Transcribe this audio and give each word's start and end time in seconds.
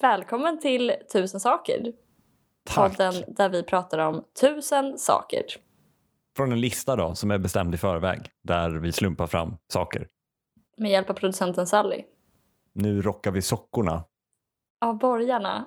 Välkommen 0.00 0.60
till 0.60 0.92
Tusen 1.12 1.40
saker. 1.40 1.92
Tack. 2.64 2.96
Podden 2.96 3.14
där 3.28 3.48
vi 3.48 3.62
pratar 3.62 3.98
om 3.98 4.24
tusen 4.40 4.98
saker. 4.98 5.42
Från 6.36 6.52
en 6.52 6.60
lista 6.60 6.96
då, 6.96 7.14
som 7.14 7.30
är 7.30 7.38
bestämd 7.38 7.74
i 7.74 7.78
förväg, 7.78 8.30
där 8.42 8.70
vi 8.70 8.92
slumpar 8.92 9.26
fram 9.26 9.56
saker. 9.72 10.08
Med 10.76 10.90
hjälp 10.90 11.10
av 11.10 11.14
producenten 11.14 11.66
Sally. 11.66 12.04
Nu 12.72 13.02
rockar 13.02 13.30
vi 13.30 13.42
sockorna. 13.42 14.04
Av 14.80 14.98
borgarna. 14.98 15.64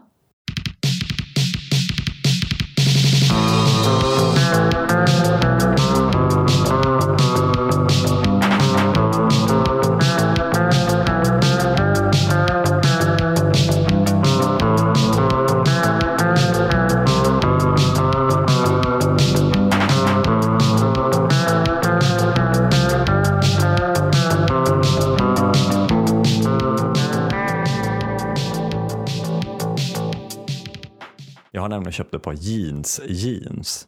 Nämligen 31.71 31.91
köpt 31.91 32.13
ett 32.13 32.23
par 32.23 32.33
jeans. 32.33 33.01
Jeans. 33.07 33.87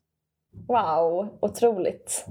Wow, 0.68 1.38
otroligt. 1.42 2.26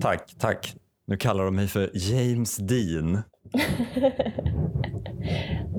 Tack, 0.00 0.34
tack. 0.38 0.76
Nu 1.06 1.16
kallar 1.16 1.44
de 1.44 1.56
mig 1.56 1.68
för 1.68 1.90
James 1.94 2.56
Dean. 2.56 3.18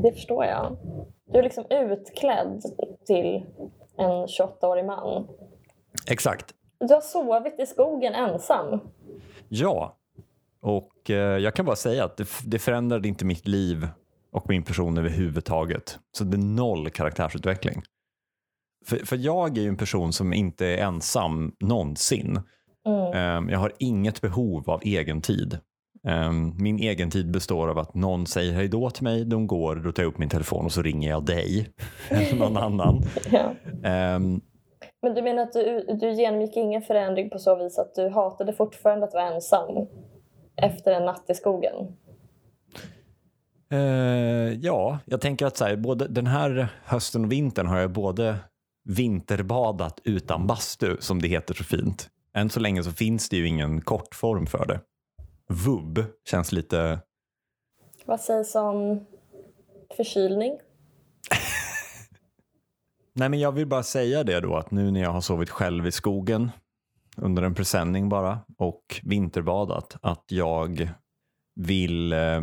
Det 0.04 0.12
förstår 0.14 0.46
jag. 0.46 0.78
Du 1.32 1.40
är 1.40 1.44
liksom 1.44 1.66
utklädd 1.70 2.62
till 3.06 3.46
en 3.98 4.26
28-årig 4.26 4.86
man. 4.86 5.28
Exakt. 6.08 6.54
Du 6.80 6.94
har 6.94 7.02
sovit 7.02 7.60
i 7.60 7.66
skogen 7.66 8.14
ensam. 8.14 8.80
Ja. 9.50 9.98
Och 10.62 11.10
eh, 11.10 11.38
jag 11.38 11.54
kan 11.54 11.66
bara 11.66 11.76
säga 11.76 12.06
att 12.06 12.18
det, 12.18 12.28
det 12.46 12.60
förändrade 12.60 13.08
inte 13.08 13.26
mitt 13.26 13.48
liv 13.48 13.88
och 14.32 14.50
min 14.50 14.64
person 14.64 14.98
överhuvudtaget. 14.98 16.00
Så 16.12 16.24
det 16.24 16.38
är 16.38 16.56
noll 16.56 16.90
karaktärsutveckling. 16.90 17.82
För, 18.86 18.98
för 18.98 19.18
jag 19.18 19.58
är 19.58 19.62
ju 19.62 19.68
en 19.68 19.78
person 19.78 20.14
som 20.14 20.34
inte 20.34 20.66
är 20.66 20.78
ensam 20.78 21.56
någonsin. 21.60 22.40
Mm. 22.88 23.14
Ehm, 23.14 23.50
jag 23.50 23.60
har 23.60 23.72
inget 23.80 24.22
behov 24.22 24.70
av 24.70 24.82
egen 24.84 25.22
tid. 25.22 25.58
Ehm, 26.08 26.54
min 26.64 26.80
egen 26.80 27.12
tid 27.12 27.32
består 27.32 27.68
av 27.68 27.78
att 27.78 27.96
någon 27.96 28.28
säger 28.28 28.54
hej 28.54 28.68
då 28.68 28.90
till 28.90 29.04
mig, 29.04 29.26
de 29.26 29.48
går, 29.48 29.76
då 29.76 29.92
tar 29.92 30.04
jag 30.04 30.10
upp 30.10 30.18
min 30.18 30.30
telefon 30.30 30.66
och 30.66 30.72
så 30.72 30.82
ringer 30.82 31.10
jag 31.10 31.26
dig 31.26 31.70
eller 32.10 32.36
någon 32.36 32.58
annan. 32.58 33.04
Ja. 33.32 33.54
Ehm, 33.90 34.42
Men 35.02 35.14
du 35.14 35.22
menar 35.22 35.44
att 35.44 35.54
du, 35.54 35.86
du 36.00 36.12
genomgick 36.12 36.58
ingen 36.58 36.82
förändring 36.82 37.30
på 37.30 37.40
så 37.40 37.56
vis 37.56 37.78
att 37.78 37.96
du 37.96 38.10
hatade 38.10 38.54
fortfarande 38.54 39.06
att 39.06 39.14
vara 39.14 39.34
ensam 39.34 39.88
efter 40.62 40.92
en 40.92 41.06
natt 41.06 41.26
i 41.30 41.34
skogen? 41.34 41.76
Eh, 43.72 44.54
ja, 44.62 45.00
jag 45.06 45.22
tänker 45.22 45.46
att 45.46 45.58
så 45.58 45.66
här, 45.66 45.76
både 45.76 46.08
den 46.08 46.28
här 46.28 46.68
hösten 46.86 47.26
och 47.26 47.32
vintern 47.32 47.68
har 47.68 47.80
jag 47.80 47.92
både 47.92 48.36
vinterbadat 48.90 50.00
utan 50.04 50.48
bastu, 50.48 50.98
som 51.00 51.22
det 51.22 51.28
heter 51.28 51.54
så 51.54 51.64
fint. 51.64 52.10
Än 52.34 52.50
så 52.50 52.60
länge 52.60 52.84
så 52.84 52.92
finns 52.92 53.30
det 53.30 53.38
ju 53.38 53.48
ingen 53.48 53.82
kortform 53.82 54.46
för 54.46 54.66
det. 54.66 54.82
Vubb 55.50 56.04
känns 56.30 56.52
lite... 56.52 57.00
Vad 58.06 58.22
sägs 58.22 58.56
om 58.56 59.06
förkylning? 59.98 60.52
Nej, 63.14 63.30
men 63.30 63.40
jag 63.40 63.52
vill 63.52 63.68
bara 63.68 63.84
säga 63.84 64.24
det 64.24 64.40
då 64.40 64.56
att 64.56 64.72
nu 64.72 64.92
när 64.92 65.02
jag 65.02 65.12
har 65.12 65.22
sovit 65.22 65.50
själv 65.50 65.88
i 65.88 65.92
skogen 65.92 66.52
under 67.18 67.44
en 67.44 67.56
presenning 67.56 68.10
bara 68.10 68.40
och 68.58 69.02
vinterbadat 69.04 69.98
att 70.02 70.26
jag 70.28 70.90
vill 71.56 72.14
eh, 72.14 72.42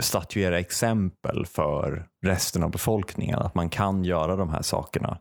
statuera 0.00 0.58
exempel 0.58 1.46
för 1.46 2.08
resten 2.26 2.62
av 2.62 2.70
befolkningen 2.70 3.38
att 3.38 3.54
man 3.54 3.68
kan 3.68 4.04
göra 4.04 4.36
de 4.36 4.50
här 4.50 4.62
sakerna 4.62 5.18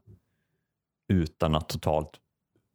utan 1.13 1.56
att 1.56 1.69
totalt 1.69 2.11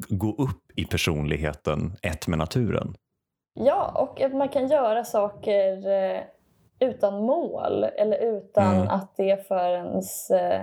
gå 0.08 0.34
upp 0.34 0.62
i 0.76 0.84
personligheten 0.84 1.92
ett 2.02 2.26
med 2.26 2.38
naturen. 2.38 2.94
Ja, 3.54 3.92
och 3.94 4.20
att 4.20 4.34
man 4.34 4.48
kan 4.48 4.68
göra 4.68 5.04
saker 5.04 5.88
eh, 5.88 6.20
utan 6.80 7.14
mål 7.24 7.84
eller 7.84 8.18
utan 8.18 8.76
Mm. 8.76 8.88
att 8.88 9.16
det 9.16 9.30
är 9.30 9.36
för 9.36 9.70
ens 9.74 10.30
eh, 10.30 10.62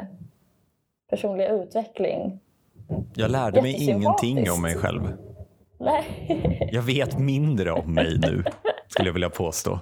personliga 1.09 1.49
utveckling. 1.49 2.39
Jag 3.15 3.31
lärde 3.31 3.61
mig 3.61 3.83
ingenting 3.83 4.51
om 4.51 4.61
mig 4.61 4.75
själv. 4.75 5.01
Nej. 5.79 6.69
Jag 6.71 6.81
vet 6.81 7.19
mindre 7.19 7.71
om 7.71 7.93
mig 7.93 8.17
nu, 8.17 8.43
skulle 8.87 9.09
jag 9.09 9.13
vilja 9.13 9.29
påstå. 9.29 9.79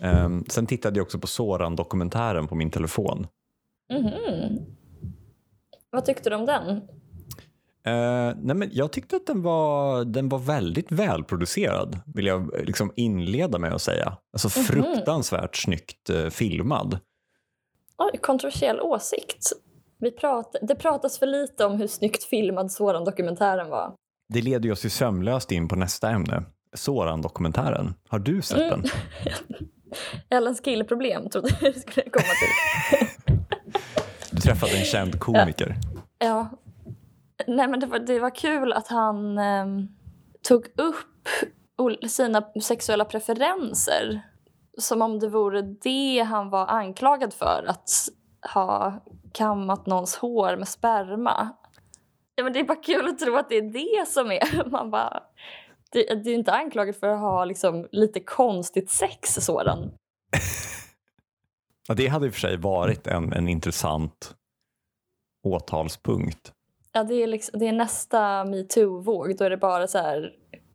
Um, 0.00 0.44
sen 0.48 0.66
tittade 0.66 0.98
jag 0.98 1.04
också 1.04 1.18
på 1.18 1.26
Soran-dokumentären 1.26 2.48
på 2.48 2.54
min 2.54 2.70
telefon. 2.70 3.26
Mhm. 3.92 4.58
Vad 5.90 6.04
tyckte 6.04 6.30
du 6.30 6.36
om 6.36 6.46
den? 6.46 6.68
Eh, 7.86 8.36
nej 8.36 8.56
men 8.56 8.68
jag 8.72 8.92
tyckte 8.92 9.16
att 9.16 9.26
den 9.26 9.42
var, 9.42 10.04
den 10.04 10.28
var 10.28 10.38
väldigt 10.38 10.92
välproducerad, 10.92 12.00
vill 12.14 12.26
jag 12.26 12.50
liksom 12.64 12.92
inleda 12.96 13.58
med 13.58 13.74
att 13.74 13.82
säga. 13.82 14.16
Alltså 14.32 14.48
fruktansvärt 14.48 15.56
snyggt 15.56 16.10
eh, 16.10 16.28
filmad. 16.28 16.98
Oj, 17.98 18.18
kontroversiell 18.18 18.80
åsikt. 18.80 19.52
Vi 19.98 20.10
prat, 20.10 20.56
det 20.62 20.74
pratas 20.74 21.18
för 21.18 21.26
lite 21.26 21.64
om 21.64 21.72
hur 21.72 21.86
snyggt 21.86 22.24
filmad 22.24 22.72
sådan 22.72 23.04
dokumentären 23.04 23.70
var. 23.70 23.94
Det 24.28 24.42
leder 24.42 24.72
oss 24.72 24.84
ju 24.84 24.90
sömlöst 24.90 25.52
in 25.52 25.68
på 25.68 25.76
nästa 25.76 26.10
ämne. 26.10 26.42
Soran-dokumentären. 26.74 27.94
Har 28.08 28.18
du 28.18 28.42
sett 28.42 28.58
Mm. 28.58 28.70
den? 28.70 28.90
Ellens 30.30 30.60
killproblem 30.60 31.28
trodde 31.30 31.48
jag 31.60 31.74
det 31.74 31.80
skulle 31.80 32.10
komma 32.10 32.24
till. 32.40 33.06
Du 34.30 34.40
träffade 34.40 34.72
en 34.78 34.84
känd 34.84 35.20
komiker. 35.20 35.74
Ja. 36.18 36.48
Nej, 37.46 37.68
men 37.68 37.80
det 37.80 37.86
var, 37.86 37.98
det 37.98 38.18
var 38.20 38.30
kul 38.34 38.72
att 38.72 38.88
han 38.88 39.38
ehm, 39.38 39.88
tog 40.48 40.66
upp 40.76 41.28
sina 42.08 42.42
sexuella 42.62 43.04
preferenser 43.04 44.20
som 44.78 45.02
om 45.02 45.18
det 45.18 45.28
vore 45.28 45.62
det 45.62 46.26
han 46.28 46.50
var 46.50 46.66
anklagad 46.66 47.32
för, 47.34 47.64
att 47.68 47.90
ha 48.54 49.00
kammat 49.32 49.86
någons 49.86 50.16
hår 50.16 50.56
med 50.56 50.68
sperma. 50.68 51.48
Ja, 52.34 52.44
men 52.44 52.52
det 52.52 52.60
är 52.60 52.64
bara 52.64 52.82
kul 52.82 53.08
att 53.08 53.18
tro 53.18 53.36
att 53.36 53.48
det 53.48 53.56
är 53.56 53.72
det 53.72 54.08
som 54.08 54.30
är... 54.32 54.70
Man 54.70 54.90
bara, 54.90 55.22
det, 55.96 56.14
det 56.14 56.30
är 56.30 56.34
inte 56.34 56.52
anklagad 56.52 56.96
för 56.96 57.08
att 57.08 57.20
ha 57.20 57.44
liksom, 57.44 57.88
lite 57.92 58.20
konstigt 58.20 58.90
sex 58.90 59.34
sådan. 59.34 59.92
Ja, 61.88 61.94
det 61.94 62.06
hade 62.06 62.26
i 62.26 62.28
och 62.28 62.32
för 62.32 62.40
sig 62.40 62.56
varit 62.56 63.06
en, 63.06 63.32
en 63.32 63.48
intressant 63.48 64.34
åtalspunkt. 65.42 66.52
Ja, 66.92 67.04
det 67.04 67.14
är, 67.14 67.26
liksom, 67.26 67.58
det 67.58 67.68
är 67.68 67.72
nästa 67.72 68.44
metoo-våg. 68.44 69.36
Då 69.36 69.44
är 69.44 69.50
det 69.50 69.56
bara 69.56 69.86
så 69.86 69.98
här 69.98 70.32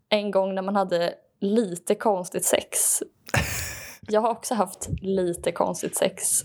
en 0.09 0.31
gång 0.31 0.55
när 0.55 0.61
man 0.61 0.75
hade 0.75 1.13
lite 1.39 1.95
konstigt 1.95 2.45
sex. 2.45 3.03
Jag 4.01 4.21
har 4.21 4.29
också 4.29 4.55
haft 4.55 4.89
lite 5.01 5.51
konstigt 5.51 5.97
sex. 5.97 6.43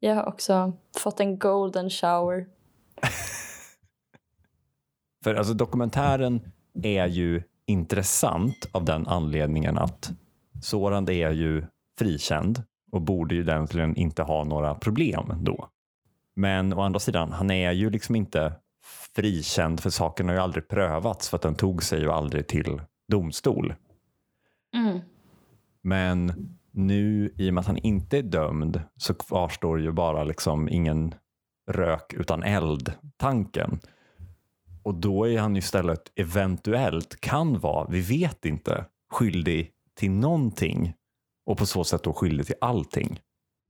Jag 0.00 0.14
har 0.14 0.26
också 0.26 0.72
fått 0.98 1.20
en 1.20 1.38
golden 1.38 1.90
shower. 1.90 2.46
För 5.24 5.34
alltså 5.34 5.54
dokumentären 5.54 6.52
är 6.82 7.06
ju 7.06 7.42
intressant 7.68 8.68
av 8.72 8.84
den 8.84 9.06
anledningen 9.06 9.78
att 9.78 10.10
Soran 10.62 11.08
är 11.10 11.30
ju 11.30 11.64
frikänd 11.98 12.62
och 12.92 13.02
borde 13.02 13.34
ju 13.34 13.40
egentligen 13.40 13.96
inte 13.96 14.22
ha 14.22 14.44
några 14.44 14.74
problem 14.74 15.32
då. 15.40 15.68
Men 16.36 16.72
å 16.72 16.80
andra 16.80 17.00
sidan, 17.00 17.32
han 17.32 17.50
är 17.50 17.72
ju 17.72 17.90
liksom 17.90 18.16
inte 18.16 18.52
frikänd 19.16 19.80
för 19.80 19.90
saken 19.90 20.28
har 20.28 20.34
ju 20.34 20.40
aldrig 20.40 20.68
prövats 20.68 21.28
för 21.28 21.36
att 21.36 21.42
den 21.42 21.54
tog 21.54 21.82
sig 21.82 22.00
ju 22.00 22.10
aldrig 22.10 22.48
till 22.48 22.80
domstol. 23.08 23.74
Mm. 24.74 25.00
Men 25.82 26.32
nu 26.70 27.34
i 27.36 27.50
och 27.50 27.54
med 27.54 27.60
att 27.60 27.66
han 27.66 27.76
inte 27.76 28.18
är 28.18 28.22
dömd 28.22 28.82
så 28.96 29.14
kvarstår 29.14 29.80
ju 29.80 29.92
bara 29.92 30.24
liksom 30.24 30.68
ingen 30.68 31.14
rök 31.70 32.12
utan 32.12 32.42
eld-tanken. 32.42 33.80
Och 34.88 34.94
då 34.94 35.28
är 35.28 35.38
han 35.38 35.56
istället 35.56 36.12
eventuellt, 36.14 37.20
kan 37.20 37.58
vara, 37.58 37.86
vi 37.90 38.00
vet 38.00 38.44
inte, 38.44 38.84
skyldig 39.10 39.72
till 39.94 40.10
någonting 40.10 40.94
och 41.46 41.58
på 41.58 41.66
så 41.66 41.84
sätt 41.84 42.02
då 42.02 42.12
skyldig 42.12 42.46
till 42.46 42.54
allting. 42.60 43.20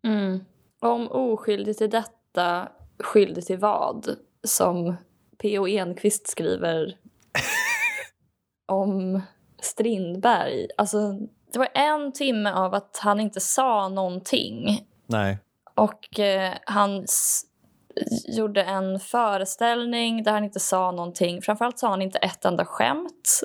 Mm. 0.07 0.41
Om 0.81 1.09
oskyldig 1.11 1.77
till 1.79 1.91
detta, 1.91 2.69
skyldig 2.99 3.47
till 3.47 3.59
vad? 3.59 4.09
Som 4.45 4.97
P.O. 5.39 5.67
Enquist 5.69 6.29
skriver 6.29 6.97
om 8.67 9.21
Strindberg. 9.61 10.67
Alltså, 10.77 11.13
det 11.53 11.59
var 11.59 11.69
en 11.75 12.13
timme 12.13 12.53
av 12.53 12.75
att 12.75 12.99
han 13.03 13.21
inte 13.21 13.41
sa 13.41 13.89
någonting. 13.89 14.87
Nej, 15.07 15.39
Och 15.75 16.21
eh, 16.21 16.55
han 16.67 17.05
s- 17.05 17.43
gjorde 18.29 18.63
en 18.63 19.01
föreställning 19.01 20.23
där 20.23 20.33
han 20.33 20.45
inte 20.45 20.61
sa 20.61 20.91
någonting. 20.91 21.43
Framförallt 21.43 21.79
sa 21.79 21.89
han 21.89 22.03
inte 22.03 22.19
ett 22.19 22.45
enda 22.45 22.65
skämt. 22.65 23.43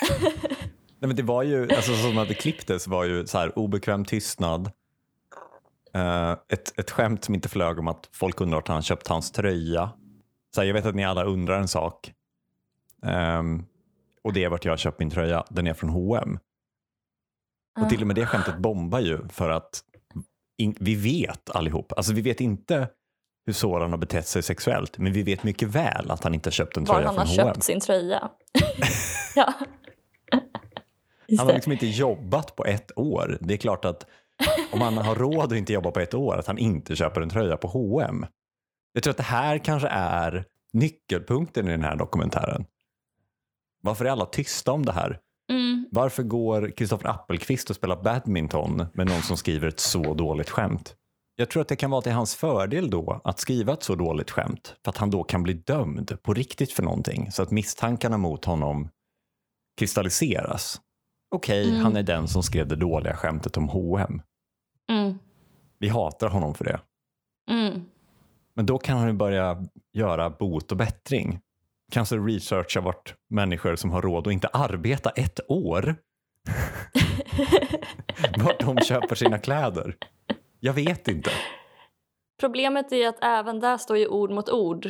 Nej, 0.98 1.08
men 1.08 1.16
det 1.16 1.22
var 1.22 1.42
ju, 1.42 1.62
alltså 1.62 1.94
som 1.94 2.18
att 2.18 2.28
det 2.28 2.34
klipptes 2.34 2.86
var 2.86 3.04
ju 3.04 3.26
så 3.26 3.38
här 3.38 3.58
obekväm 3.58 4.04
tystnad. 4.04 4.70
Uh, 5.96 6.32
ett, 6.48 6.78
ett 6.78 6.90
skämt 6.90 7.24
som 7.24 7.34
inte 7.34 7.48
flög 7.48 7.78
om 7.78 7.88
att 7.88 8.08
folk 8.12 8.40
undrar 8.40 8.58
att 8.58 8.68
han 8.68 8.82
köpt 8.82 9.08
hans 9.08 9.32
tröja. 9.32 9.90
Så 10.54 10.60
här, 10.60 10.68
jag 10.68 10.74
vet 10.74 10.86
att 10.86 10.94
ni 10.94 11.04
alla 11.04 11.24
undrar 11.24 11.58
en 11.58 11.68
sak. 11.68 12.12
Um, 13.02 13.66
och 14.24 14.32
det 14.32 14.44
är 14.44 14.48
vart 14.48 14.64
jag 14.64 14.72
har 14.72 14.76
köpt 14.76 14.98
min 14.98 15.10
tröja. 15.10 15.44
Den 15.50 15.66
är 15.66 15.74
från 15.74 15.90
H&M. 15.90 16.38
Och 17.80 17.88
till 17.88 18.00
och 18.00 18.06
med 18.06 18.16
det 18.16 18.26
skämtet 18.26 18.58
bombar 18.58 19.00
ju 19.00 19.28
för 19.28 19.50
att 19.50 19.82
in, 20.58 20.76
vi 20.80 20.94
vet 20.94 21.50
allihop. 21.50 21.92
Alltså 21.96 22.12
vi 22.12 22.20
vet 22.20 22.40
inte 22.40 22.88
hur 23.46 23.52
Soran 23.52 23.90
har 23.90 23.98
betett 23.98 24.26
sig 24.26 24.42
sexuellt. 24.42 24.98
Men 24.98 25.12
vi 25.12 25.22
vet 25.22 25.42
mycket 25.42 25.68
väl 25.68 26.10
att 26.10 26.24
han 26.24 26.34
inte 26.34 26.46
har 26.46 26.52
köpt 26.52 26.76
en 26.76 26.84
Var 26.84 26.94
tröja 26.94 27.06
han 27.06 27.14
från 27.14 27.26
har 27.26 27.34
H&M. 27.36 27.54
köpt 27.54 27.64
sin 27.64 27.80
tröja. 27.80 28.30
ja. 29.34 29.52
Han 31.38 31.46
har 31.46 31.54
liksom 31.54 31.72
inte 31.72 31.86
jobbat 31.86 32.56
på 32.56 32.64
ett 32.64 32.98
år. 32.98 33.38
Det 33.40 33.54
är 33.54 33.58
klart 33.58 33.84
att 33.84 34.06
om 34.72 34.80
han 34.80 34.98
har 34.98 35.14
råd 35.14 35.52
att 35.52 35.58
inte 35.58 35.72
jobba 35.72 35.90
på 35.90 36.00
ett 36.00 36.14
år, 36.14 36.36
att 36.38 36.46
han 36.46 36.58
inte 36.58 36.96
köper 36.96 37.20
en 37.20 37.28
tröja 37.28 37.56
på 37.56 37.68
H&M. 37.68 38.26
Jag 38.92 39.02
tror 39.02 39.10
att 39.10 39.16
det 39.16 39.22
här 39.22 39.58
kanske 39.58 39.88
är 39.88 40.44
nyckelpunkten 40.72 41.68
i 41.68 41.70
den 41.70 41.84
här 41.84 41.96
dokumentären. 41.96 42.64
Varför 43.82 44.04
är 44.04 44.10
alla 44.10 44.26
tysta 44.26 44.72
om 44.72 44.84
det 44.86 44.92
här? 44.92 45.18
Mm. 45.50 45.86
Varför 45.90 46.22
går 46.22 46.70
Kristoffer 46.76 47.08
Appelqvist 47.08 47.70
och 47.70 47.76
spelar 47.76 48.02
badminton 48.02 48.86
med 48.94 49.06
någon 49.06 49.22
som 49.22 49.36
skriver 49.36 49.68
ett 49.68 49.80
så 49.80 50.14
dåligt 50.14 50.50
skämt? 50.50 50.94
Jag 51.38 51.50
tror 51.50 51.62
att 51.62 51.68
det 51.68 51.76
kan 51.76 51.90
vara 51.90 52.02
till 52.02 52.12
hans 52.12 52.34
fördel 52.34 52.90
då 52.90 53.20
att 53.24 53.38
skriva 53.38 53.72
ett 53.72 53.82
så 53.82 53.94
dåligt 53.94 54.30
skämt 54.30 54.76
för 54.84 54.90
att 54.90 54.96
han 54.96 55.10
då 55.10 55.24
kan 55.24 55.42
bli 55.42 55.52
dömd 55.52 56.18
på 56.22 56.34
riktigt 56.34 56.72
för 56.72 56.82
någonting 56.82 57.32
så 57.32 57.42
att 57.42 57.50
misstankarna 57.50 58.18
mot 58.18 58.44
honom 58.44 58.88
kristalliseras. 59.78 60.80
Okej, 61.30 61.68
Mm. 61.70 61.82
han 61.82 61.96
är 61.96 62.02
den 62.02 62.28
som 62.28 62.42
skrev 62.42 62.68
det 62.68 62.76
dåliga 62.76 63.16
skämtet 63.16 63.56
om 63.56 63.68
H&M. 63.68 64.22
Mm. 64.92 65.18
Vi 65.78 65.88
hatar 65.88 66.28
honom 66.28 66.54
för 66.54 66.64
det. 66.64 66.80
Mm. 67.50 67.82
Men 68.54 68.66
då 68.66 68.78
kan 68.78 68.98
han 68.98 69.06
ju 69.06 69.12
börja 69.12 69.64
göra 69.92 70.30
bot 70.30 70.70
och 70.72 70.78
bättring. 70.78 71.40
Kanske 71.92 72.16
researcha 72.16 72.80
vart 72.80 73.14
människor 73.30 73.76
som 73.76 73.90
har 73.90 74.02
råd 74.02 74.26
att 74.26 74.32
inte 74.32 74.48
arbeta 74.48 75.10
ett 75.10 75.40
år 75.48 75.96
vart 78.44 78.60
de 78.60 78.78
köper 78.78 79.14
sina 79.14 79.38
kläder. 79.38 79.96
Jag 80.66 80.72
vet 80.72 81.08
inte. 81.08 81.30
Problemet 82.40 82.92
är 82.92 83.08
att 83.08 83.24
även 83.24 83.60
där 83.60 83.76
står 83.76 83.98
ju 83.98 84.06
ord 84.06 84.30
mot 84.30 84.48
ord. 84.48 84.86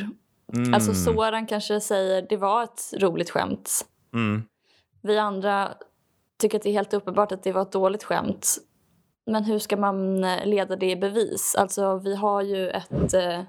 Mm. 0.53 0.73
Alltså 0.73 0.93
Soran 0.93 1.47
kanske 1.47 1.81
säger 1.81 2.21
det 2.29 2.37
var 2.37 2.63
ett 2.63 2.93
roligt 2.99 3.29
skämt. 3.29 3.85
Mm. 4.13 4.43
Vi 5.01 5.17
andra 5.17 5.73
tycker 6.39 6.57
att 6.57 6.63
det 6.63 6.69
är 6.69 6.73
helt 6.73 6.93
uppenbart 6.93 7.31
att 7.31 7.43
det 7.43 7.51
var 7.51 7.61
ett 7.61 7.71
dåligt 7.71 8.03
skämt. 8.03 8.57
Men 9.25 9.43
hur 9.43 9.59
ska 9.59 9.77
man 9.77 10.23
eh, 10.23 10.45
leda 10.45 10.75
det 10.75 10.91
i 10.91 10.95
bevis? 10.95 11.55
Alltså 11.55 11.97
vi 11.97 12.15
har 12.15 12.41
ju 12.41 12.69
ett 12.69 13.13
eh, 13.13 13.41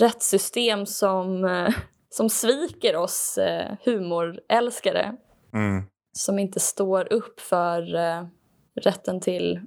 rättssystem 0.00 0.86
som, 0.86 1.44
eh, 1.44 1.74
som 2.08 2.30
sviker 2.30 2.96
oss 2.96 3.38
eh, 3.38 3.76
humorälskare. 3.84 5.16
Mm. 5.54 5.84
Som 6.12 6.38
inte 6.38 6.60
står 6.60 7.12
upp 7.12 7.40
för 7.40 7.94
eh, 7.94 8.24
rätten 8.74 9.20
till 9.20 9.60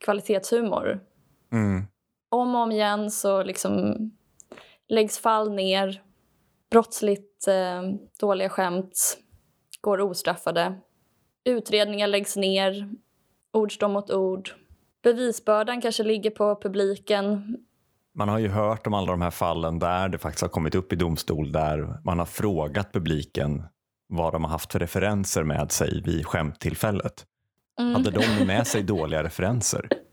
kvalitetshumor. 0.00 1.09
Mm. 1.52 1.84
Om 2.28 2.54
och 2.54 2.60
om 2.60 2.72
igen 2.72 3.10
så 3.10 3.42
liksom 3.42 3.94
läggs 4.88 5.18
fall 5.18 5.52
ner. 5.52 6.02
Brottsligt 6.70 7.48
eh, 7.48 7.82
dåliga 8.20 8.48
skämt 8.48 9.18
går 9.80 10.00
ostraffade. 10.00 10.74
Utredningar 11.44 12.06
läggs 12.06 12.36
ner. 12.36 12.90
Ord 13.52 13.74
står 13.74 13.88
mot 13.88 14.10
ord. 14.10 14.50
Bevisbördan 15.02 15.80
kanske 15.80 16.02
ligger 16.02 16.30
på 16.30 16.60
publiken. 16.62 17.56
Man 18.14 18.28
har 18.28 18.38
ju 18.38 18.48
hört 18.48 18.86
om 18.86 18.94
alla 18.94 19.10
de 19.10 19.22
här 19.22 19.30
fallen 19.30 19.78
där 19.78 20.08
det 20.08 20.18
faktiskt 20.18 20.42
har 20.42 20.48
kommit 20.48 20.74
upp 20.74 20.92
i 20.92 20.96
domstol 20.96 21.52
där 21.52 22.00
man 22.04 22.18
har 22.18 22.26
frågat 22.26 22.92
publiken 22.92 23.62
vad 24.08 24.32
de 24.32 24.44
har 24.44 24.50
haft 24.50 24.72
för 24.72 24.78
referenser 24.78 25.44
med 25.44 25.72
sig 25.72 26.02
vid 26.04 26.26
skämttillfället. 26.26 27.26
Mm. 27.80 27.94
Hade 27.94 28.10
de 28.10 28.44
med 28.46 28.66
sig 28.66 28.82
dåliga 28.82 29.22
referenser? 29.22 29.88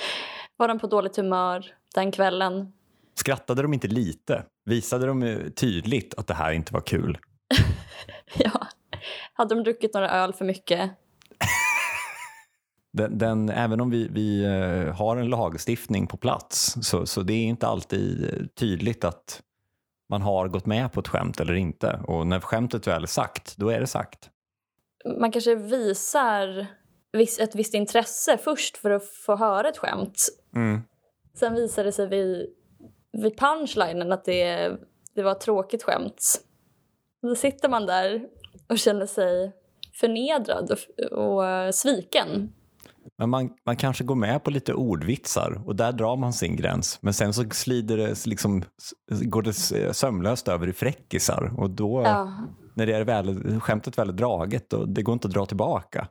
Var 0.56 0.68
de 0.68 0.78
på 0.78 0.86
dåligt 0.86 1.16
humör 1.16 1.64
den 1.94 2.12
kvällen? 2.12 2.72
Skrattade 3.14 3.62
de 3.62 3.74
inte 3.74 3.88
lite? 3.88 4.44
Visade 4.64 5.06
de 5.06 5.22
eh, 5.22 5.48
tydligt 5.48 6.14
att 6.14 6.26
det 6.26 6.34
här 6.34 6.52
inte 6.52 6.72
var 6.72 6.80
kul? 6.80 7.18
Ja. 8.38 8.66
Hade 9.32 9.54
de 9.54 9.64
druckit 9.64 9.94
några 9.94 10.10
öl 10.10 10.32
för 10.32 10.44
mycket? 10.44 10.90
Den, 12.92 13.18
den, 13.18 13.48
även 13.48 13.80
om 13.80 13.90
vi, 13.90 14.08
vi 14.08 14.44
eh, 14.44 14.94
har 14.94 15.16
en 15.16 15.28
lagstiftning 15.28 16.06
på 16.06 16.16
plats 16.16 16.76
så, 16.82 17.06
så 17.06 17.22
det 17.22 17.32
är 17.32 17.44
inte 17.44 17.66
alltid 17.66 18.24
eh, 18.24 18.46
tydligt 18.46 19.04
att 19.04 19.42
man 20.08 20.22
har 20.22 20.48
gått 20.48 20.66
med 20.66 20.92
på 20.92 21.00
ett 21.00 21.08
skämt 21.08 21.40
eller 21.40 21.54
inte. 21.54 22.00
Och 22.06 22.26
när 22.26 22.40
skämtet 22.40 22.86
väl 22.86 23.02
är 23.02 23.06
sagt, 23.06 23.56
då 23.56 23.68
är 23.68 23.80
det 23.80 23.86
sagt. 23.86 24.30
Man 25.20 25.32
kanske 25.32 25.54
visar 25.54 26.66
viss, 27.16 27.38
ett 27.38 27.54
visst 27.54 27.74
intresse 27.74 28.38
först 28.38 28.76
för 28.76 28.90
att 28.90 29.08
få 29.08 29.36
höra 29.36 29.68
ett 29.68 29.78
skämt. 29.78 30.28
Mm. 30.54 30.80
Sen 31.34 31.54
visar 31.54 31.84
det 31.84 31.92
sig 31.92 32.08
vid, 32.08 32.46
vid 33.12 33.38
punchlinen 33.38 34.12
att 34.12 34.24
det, 34.24 34.76
det 35.14 35.22
var 35.22 35.32
ett 35.32 35.40
tråkigt 35.40 35.82
skämt. 35.82 36.40
Då 37.22 37.34
sitter 37.34 37.68
man 37.68 37.86
där 37.86 38.26
och 38.68 38.78
känner 38.78 39.06
sig 39.06 39.52
förnedrad 39.94 40.70
och, 40.70 41.18
och 41.18 41.46
eh, 41.46 41.70
sviken. 41.70 42.52
Men 43.18 43.30
man, 43.30 43.50
man 43.66 43.76
kanske 43.76 44.04
går 44.04 44.14
med 44.14 44.44
på 44.44 44.50
lite 44.50 44.74
ordvitsar 44.74 45.62
och 45.66 45.76
där 45.76 45.92
drar 45.92 46.16
man 46.16 46.32
sin 46.32 46.56
gräns. 46.56 46.98
Men 47.02 47.14
sen 47.14 47.34
så 47.34 47.44
slider 47.50 47.96
det, 47.96 48.26
liksom, 48.26 48.62
går 49.10 49.42
det 49.42 49.52
sömlöst 49.94 50.48
över 50.48 50.68
i 50.68 50.72
fräckisar 50.72 51.52
och 51.56 51.70
då, 51.70 52.02
Ja, 52.04 52.32
när 52.74 52.86
det 52.86 52.92
är 52.92 53.04
väl, 53.04 53.60
skämtet 53.60 53.98
väl 53.98 54.08
är 54.08 54.12
draget, 54.12 54.70
då, 54.70 54.84
det 54.84 55.02
går 55.02 55.12
inte 55.12 55.28
att 55.28 55.34
dra 55.34 55.46
tillbaka. 55.46 56.08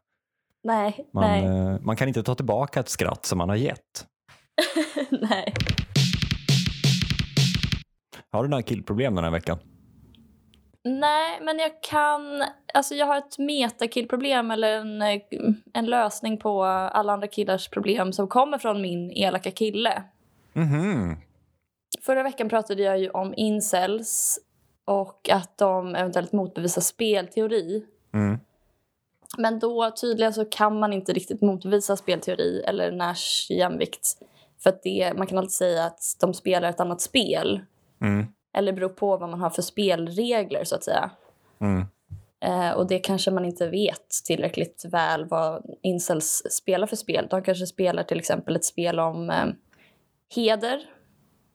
Nej, 0.66 1.10
Man, 1.14 1.24
nej, 1.24 1.46
eh, 1.46 1.80
man 1.82 1.96
kan 1.96 2.08
inte 2.08 2.24
ta 2.24 2.36
tillbaka 2.36 2.80
ett 2.80 2.90
skratt 2.90 3.26
som 3.26 3.38
man 3.38 3.50
har 3.50 3.56
gett. 3.56 4.06
nej. 5.10 5.54
Har 8.32 8.44
du 8.44 8.50
några 8.50 8.64
killproblem 8.64 9.16
den 9.16 9.24
här 9.24 9.32
veckan? 9.32 9.60
Nej, 10.84 11.40
men 11.42 11.60
jag 11.60 11.82
kan... 11.82 12.44
Alltså 12.74 12.96
jag 12.96 13.06
har 13.06 13.18
ett 13.18 13.38
metakillproblem 13.38 14.52
eller 14.52 14.78
en, 14.78 15.02
eh, 15.02 15.22
en 15.74 15.86
lösning 15.86 16.38
på 16.38 16.64
alla 16.64 17.14
andra 17.14 17.28
killars 17.28 17.70
problem 17.70 18.14
som 18.14 18.28
kommer 18.28 18.58
från 18.58 18.82
min 18.82 19.12
elaka 19.12 19.52
kille. 19.52 20.04
Mhm. 20.54 21.18
Förra 22.02 22.24
veckan 22.24 22.50
pratade 22.50 22.84
jag 22.84 23.00
ju 23.00 23.10
om 23.10 23.34
incels 23.38 24.40
och 24.86 25.30
att 25.30 25.58
de 25.58 25.96
eventuellt 25.96 26.32
motbevisar 26.32 26.82
spelteori. 26.82 27.86
Mm. 28.14 28.40
Men 29.38 29.60
då 29.60 29.92
tydligen 30.02 30.34
så 30.34 30.46
kan 30.46 30.80
man 30.80 30.94
inte 30.94 31.14
riktigt 31.14 31.42
motbevisa 31.42 31.98
spelteori 31.98 32.64
eller 32.68 32.92
Nash 32.92 33.52
jämvikt. 33.52 34.18
För 34.64 34.70
att 34.70 34.84
det, 34.84 35.14
man 35.18 35.28
kan 35.28 35.38
alltid 35.38 35.52
säga 35.52 35.86
att 35.86 36.00
de 36.20 36.34
spelar 36.34 36.70
ett 36.70 36.80
annat 36.80 37.02
spel. 37.02 37.62
Mm. 38.02 38.26
Eller 38.58 38.74
beror 38.74 38.90
på 38.90 39.18
vad 39.18 39.30
man 39.30 39.40
har 39.40 39.50
för 39.50 39.62
spelregler 39.62 40.64
så 40.64 40.76
att 40.76 40.84
säga. 40.84 41.12
Mm. 41.62 41.86
Eh, 42.46 42.72
och 42.72 42.88
det 42.88 43.00
kanske 43.00 43.32
man 43.32 43.46
inte 43.46 43.70
vet 43.70 44.10
tillräckligt 44.26 44.86
väl 44.92 45.26
vad 45.26 45.66
incels 45.82 46.44
spelar 46.50 46.88
för 46.88 46.96
spel. 46.96 47.28
De 47.30 47.44
kanske 47.44 47.68
spelar 47.68 48.04
till 48.04 48.20
exempel 48.20 48.56
ett 48.56 48.66
spel 48.66 49.00
om 49.00 49.30
eh, 49.30 49.46
heder. 50.36 50.82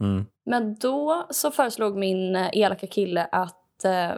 Mm. 0.00 0.26
Men 0.46 0.75
då 0.75 1.26
så 1.30 1.50
föreslog 1.50 1.96
min 1.96 2.37
eh, 2.37 2.49
elaka 2.52 2.87
kille 2.87 3.28
att 3.32 3.84
eh, 3.84 4.10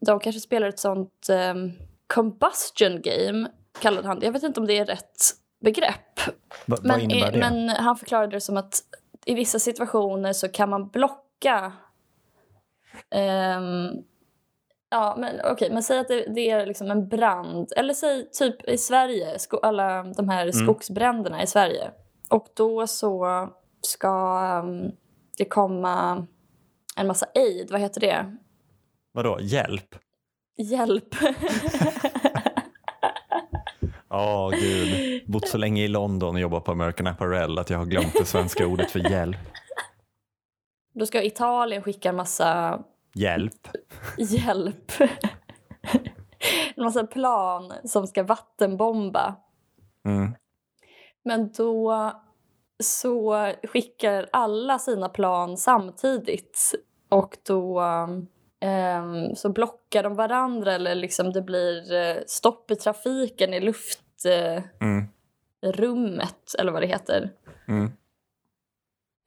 de 0.00 0.20
kanske 0.20 0.40
spelar 0.40 0.68
ett 0.68 0.78
sånt 0.78 1.28
eh, 1.30 1.54
combustion 2.14 3.02
game, 3.02 3.50
kallade 3.80 4.08
han 4.08 4.18
det. 4.18 4.26
Jag 4.26 4.32
vet 4.32 4.42
inte 4.42 4.60
om 4.60 4.66
det 4.66 4.78
är 4.78 4.84
rätt 4.84 5.16
begrepp. 5.60 6.18
Va, 6.66 6.76
vad 6.82 6.84
Men, 6.84 7.00
innebär 7.00 7.26
eh, 7.26 7.32
det? 7.32 7.38
men 7.38 7.68
han 7.68 7.96
förklarade 7.96 8.36
det 8.36 8.40
som 8.40 8.56
att 8.56 8.82
i 9.26 9.34
vissa 9.34 9.58
situationer 9.58 10.32
så 10.32 10.48
kan 10.48 10.70
man 10.70 10.88
blocka... 10.88 11.72
ehm, 13.10 13.88
ja, 14.90 15.16
men 15.18 15.40
okej, 15.44 15.70
men 15.70 15.82
säg 15.82 15.98
att 15.98 16.08
det, 16.08 16.34
det 16.34 16.50
är 16.50 16.66
liksom 16.66 16.90
en 16.90 17.08
brand. 17.08 17.72
Eller 17.76 17.94
säg 17.94 18.30
typ 18.30 18.68
i 18.68 18.78
Sverige, 18.78 19.38
sko, 19.38 19.56
alla 19.56 20.02
de 20.02 20.28
här 20.28 20.52
skogsbränderna 20.52 21.42
i 21.42 21.46
Sverige. 21.46 21.90
Och 22.30 22.46
då 22.54 22.86
så 22.86 23.48
ska 23.82 24.40
ehm, 24.42 24.90
det 25.38 25.44
komma 25.44 26.26
en 26.96 27.06
massa 27.06 27.26
aid, 27.34 27.70
vad 27.70 27.80
heter 27.80 28.00
det? 28.00 28.36
Vadå, 29.12 29.38
hjälp? 29.40 29.94
Hjälp. 30.60 31.14
Åh 34.10 34.50
gud, 34.50 35.22
bott 35.26 35.48
så 35.48 35.58
länge 35.58 35.84
i 35.84 35.88
London 35.88 36.34
och 36.34 36.40
jobbat 36.40 36.64
på 36.64 36.72
American 36.72 37.06
Apparel 37.06 37.58
att 37.58 37.70
jag 37.70 37.78
har 37.78 37.86
glömt 37.86 38.14
det 38.18 38.24
svenska 38.24 38.66
ordet 38.66 38.90
för 38.90 39.10
hjälp. 39.10 39.36
Då 40.94 41.06
ska 41.06 41.22
Italien 41.22 41.82
skicka 41.82 42.08
en 42.08 42.16
massa 42.16 42.80
Hjälp. 43.14 43.68
hjälp. 44.18 44.92
en 46.76 46.84
massa 46.84 47.06
plan 47.06 47.72
som 47.84 48.06
ska 48.06 48.22
vattenbomba. 48.22 49.36
Mm. 50.04 50.34
Men 51.24 51.52
då 51.52 52.12
så 52.82 53.52
skickar 53.62 54.28
alla 54.32 54.78
sina 54.78 55.08
plan 55.08 55.56
samtidigt 55.56 56.72
och 57.08 57.36
då 57.46 57.82
ehm, 58.60 59.34
så 59.34 59.48
blockar 59.48 60.02
de 60.02 60.14
varandra 60.16 60.72
eller 60.74 60.94
liksom 60.94 61.32
det 61.32 61.42
blir 61.42 61.92
eh, 61.92 62.16
stopp 62.26 62.70
i 62.70 62.76
trafiken 62.76 63.54
i 63.54 63.60
luftrummet 63.60 64.72
Mm. 64.80 65.08
eller 66.58 66.72
vad 66.72 66.82
det 66.82 66.86
heter. 66.86 67.30
Mm. 67.68 67.92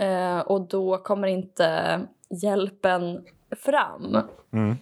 Eh, 0.02 0.40
och 0.40 0.68
då 0.68 0.98
kommer 0.98 1.28
inte 1.28 2.00
hjälpen 2.42 3.26
fram. 3.66 4.18
Mm. 4.54 4.78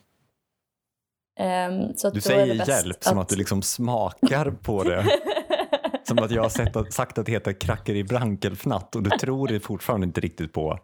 Så 1.95 2.07
att 2.07 2.13
Du 2.13 2.21
säger 2.21 2.69
hjälp 2.69 3.03
som 3.03 3.17
att 3.17 3.29
du 3.29 3.35
liksom 3.35 3.61
smakar 3.61 4.51
på 4.51 4.83
det. 4.83 5.05
Som 6.03 6.19
att 6.19 6.31
jag 6.31 6.41
har 6.41 6.49
sett 6.49 6.75
att, 6.75 6.93
sagt 6.93 7.17
att 7.17 7.25
det 7.25 7.31
heter 7.31 7.53
kracker 7.53 7.95
i 7.95 8.03
brankelfnatt 8.03 8.95
och 8.95 9.03
du 9.03 9.09
tror 9.09 9.47
det 9.47 9.59
fortfarande 9.59 10.05
inte 10.05 10.21
riktigt 10.21 10.53
på 10.53 10.79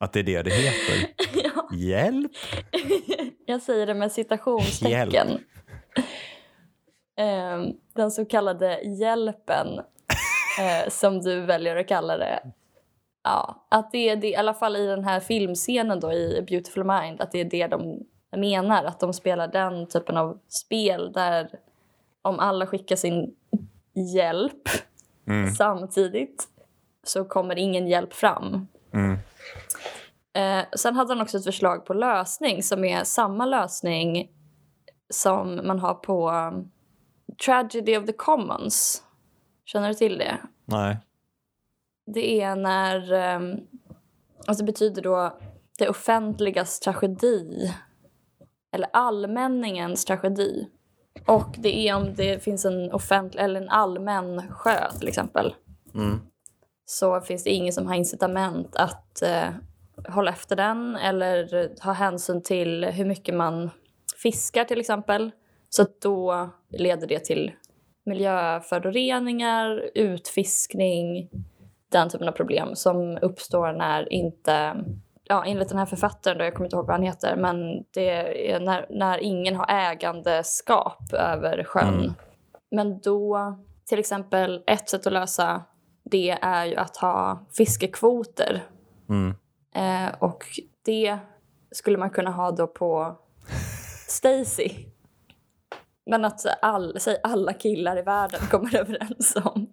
att 0.00 0.12
det 0.12 0.20
är 0.20 0.24
det 0.24 0.42
det 0.42 0.50
heter. 0.50 1.08
Hjälp? 1.72 2.32
Jag 3.46 3.62
säger 3.62 3.86
det 3.86 3.94
med 3.94 4.12
citationstecken. 4.12 5.38
Ehm, 7.16 7.72
den 7.94 8.10
så 8.10 8.24
kallade 8.24 8.80
hjälpen, 8.80 9.78
eh, 10.60 10.88
som 10.90 11.20
du 11.20 11.40
väljer 11.40 11.76
att 11.76 11.88
kalla 11.88 12.16
det. 12.16 12.40
Ja, 13.24 13.66
att 13.68 13.92
det 13.92 14.08
är 14.08 14.16
det, 14.16 14.28
i 14.28 14.36
alla 14.36 14.54
fall 14.54 14.76
i 14.76 14.86
den 14.86 15.04
här 15.04 15.20
filmscenen 15.20 16.00
då 16.00 16.12
i 16.12 16.44
Beautiful 16.48 16.84
Mind, 16.84 17.20
att 17.20 17.32
det 17.32 17.40
är 17.40 17.44
det 17.44 17.66
de 17.66 18.06
menar. 18.36 18.84
Att 18.84 19.00
de 19.00 19.12
spelar 19.12 19.48
den 19.48 19.86
typen 19.86 20.16
av 20.16 20.38
spel 20.48 21.12
där 21.12 21.48
om 22.22 22.38
alla 22.38 22.66
skickar 22.66 22.96
sin 22.96 23.34
hjälp 24.14 24.68
Mm. 25.26 25.50
samtidigt 25.50 26.48
så 27.04 27.24
kommer 27.24 27.58
ingen 27.58 27.88
hjälp 27.88 28.12
fram. 28.12 28.68
Mm. 28.94 29.18
Eh, 30.34 30.64
sen 30.76 30.96
hade 30.96 31.14
han 31.14 31.20
också 31.20 31.38
ett 31.38 31.44
förslag 31.44 31.86
på 31.86 31.94
lösning 31.94 32.62
som 32.62 32.84
är 32.84 33.04
samma 33.04 33.46
lösning 33.46 34.30
som 35.10 35.60
man 35.66 35.78
har 35.78 35.94
på 35.94 36.30
um, 36.30 36.70
Tragedy 37.46 37.96
of 37.96 38.06
the 38.06 38.12
Commons. 38.12 39.02
Känner 39.64 39.88
du 39.88 39.94
till 39.94 40.18
det? 40.18 40.38
Nej. 40.64 40.98
Det 42.06 42.40
är 42.40 42.56
när... 42.56 43.12
Um, 43.36 43.60
alltså 44.46 44.64
det 44.64 44.72
betyder 44.72 45.02
då 45.02 45.38
det 45.78 45.88
offentligas 45.88 46.80
tragedi. 46.80 47.74
Eller 48.72 48.88
allmänningens 48.92 50.04
tragedi. 50.04 50.68
Och 51.26 51.54
det 51.58 51.88
är 51.88 51.96
om 51.96 52.14
det 52.14 52.44
finns 52.44 52.64
en 52.64 52.92
offentlig 52.92 53.42
eller 53.42 53.60
en 53.60 53.68
allmän 53.68 54.52
sjö 54.52 54.90
till 54.98 55.08
exempel. 55.08 55.54
Mm. 55.94 56.20
så 56.84 57.20
finns 57.20 57.44
det 57.44 57.50
ingen 57.50 57.72
som 57.72 57.86
har 57.86 57.94
incitament 57.94 58.76
att 58.76 59.22
eh, 59.22 59.48
hålla 60.08 60.30
efter 60.30 60.56
den 60.56 60.96
eller 60.96 61.68
ha 61.84 61.92
hänsyn 61.92 62.42
till 62.42 62.84
hur 62.84 63.04
mycket 63.04 63.34
man 63.34 63.70
fiskar 64.22 64.64
till 64.64 64.80
exempel. 64.80 65.30
Så 65.68 65.86
då 66.02 66.50
leder 66.70 67.06
det 67.06 67.24
till 67.24 67.52
miljöföroreningar, 68.04 69.90
utfiskning, 69.94 71.30
den 71.88 72.08
typen 72.08 72.28
av 72.28 72.32
problem 72.32 72.76
som 72.76 73.18
uppstår 73.22 73.72
när 73.72 74.12
inte, 74.12 74.84
ja 75.24 75.44
enligt 75.44 75.68
den 75.68 75.78
här 75.78 75.86
författaren 75.86 76.38
då, 76.38 76.44
jag 76.44 76.54
kommer 76.54 76.66
inte 76.66 76.76
ihåg 76.76 76.86
vad 76.86 76.96
han 76.96 77.06
heter, 77.06 77.36
men 77.36 77.84
det 77.94 78.10
är 78.50 78.60
när, 78.60 78.86
när 78.90 79.18
ingen 79.18 79.56
har 79.56 79.66
ägandeskap 79.70 81.12
över 81.12 81.64
sjön. 81.64 81.94
Mm. 81.94 82.12
Men 82.70 83.00
då, 83.00 83.38
till 83.88 83.98
exempel, 83.98 84.62
ett 84.66 84.88
sätt 84.88 85.06
att 85.06 85.12
lösa 85.12 85.62
det 86.04 86.30
är 86.30 86.64
ju 86.64 86.76
att 86.76 86.96
ha 86.96 87.46
fiskekvoter. 87.56 88.62
Mm. 89.08 89.34
Eh, 89.74 90.14
och 90.18 90.44
det 90.84 91.18
skulle 91.70 91.98
man 91.98 92.10
kunna 92.10 92.30
ha 92.30 92.50
då 92.50 92.66
på 92.66 93.16
Stacy. 94.08 94.70
Men 96.06 96.24
att 96.24 96.40
all, 96.62 97.00
säg 97.00 97.16
alla 97.22 97.52
killar 97.52 97.98
i 97.98 98.02
världen 98.02 98.40
kommer 98.50 98.76
överens 98.80 99.36
om. 99.44 99.66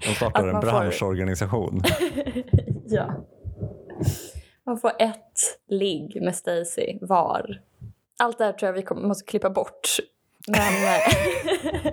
De 0.00 0.14
startar 0.14 0.48
en 0.48 0.60
branschorganisation. 0.60 1.82
ja. 2.86 3.14
Man 4.66 4.78
får 4.78 4.92
ett 4.98 5.58
ligg 5.68 6.22
med 6.22 6.36
Stacy 6.36 6.98
var. 7.00 7.60
Allt 8.18 8.38
det 8.38 8.44
här 8.44 8.52
tror 8.52 8.66
jag 8.68 8.74
vi 8.74 8.82
kommer, 8.82 9.08
måste 9.08 9.24
klippa 9.24 9.50
bort. 9.50 9.88
Men 10.48 11.00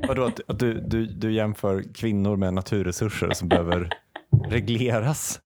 Vadå, 0.07 0.23
att, 0.23 0.39
att 0.47 0.59
du, 0.59 0.73
du, 0.73 1.05
du 1.05 1.33
jämför 1.33 1.83
kvinnor 1.93 2.37
med 2.37 2.53
naturresurser 2.53 3.29
som 3.29 3.47
behöver 3.47 3.89
regleras? 4.49 5.39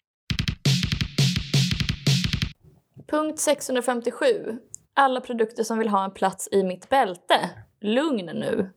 Punkt 3.07 3.39
657. 3.39 4.57
Alla 4.95 5.21
produkter 5.21 5.63
som 5.63 5.77
vill 5.79 5.89
ha 5.89 6.05
en 6.05 6.11
plats 6.11 6.49
i 6.51 6.63
mitt 6.63 6.89
bälte. 6.89 7.49
Lugn 7.81 8.25
nu. 8.25 8.69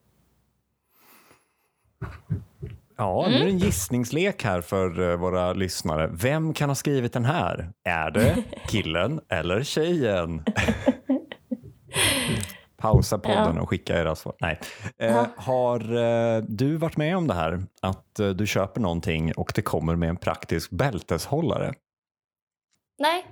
Ja, 2.96 3.26
nu 3.28 3.34
är 3.34 3.44
det 3.44 3.50
en 3.50 3.58
gissningslek 3.58 4.44
här 4.44 4.60
för 4.60 5.10
eh, 5.10 5.16
våra 5.16 5.52
lyssnare. 5.52 6.10
Vem 6.12 6.54
kan 6.54 6.70
ha 6.70 6.74
skrivit 6.74 7.12
den 7.12 7.24
här? 7.24 7.72
Är 7.84 8.10
det 8.10 8.44
killen 8.68 9.20
eller 9.28 9.62
tjejen? 9.62 10.44
Pausa 12.76 13.18
podden 13.18 13.56
Ja. 13.56 13.62
och 13.62 13.68
skicka 13.70 14.00
era 14.00 14.14
svar. 14.16 14.34
Nej. 14.40 14.60
Eh. 14.98 15.26
Har 15.36 15.96
eh, 15.96 16.42
du 16.48 16.76
varit 16.76 16.96
med 16.96 17.16
om 17.16 17.26
det 17.26 17.34
här? 17.34 17.62
Att 17.82 18.18
eh, 18.18 18.28
du 18.28 18.46
köper 18.46 18.80
någonting 18.80 19.32
och 19.32 19.52
det 19.54 19.62
kommer 19.62 19.96
med 19.96 20.08
en 20.08 20.16
praktisk 20.16 20.70
bälteshållare? 20.70 21.72
Nej, 22.98 23.26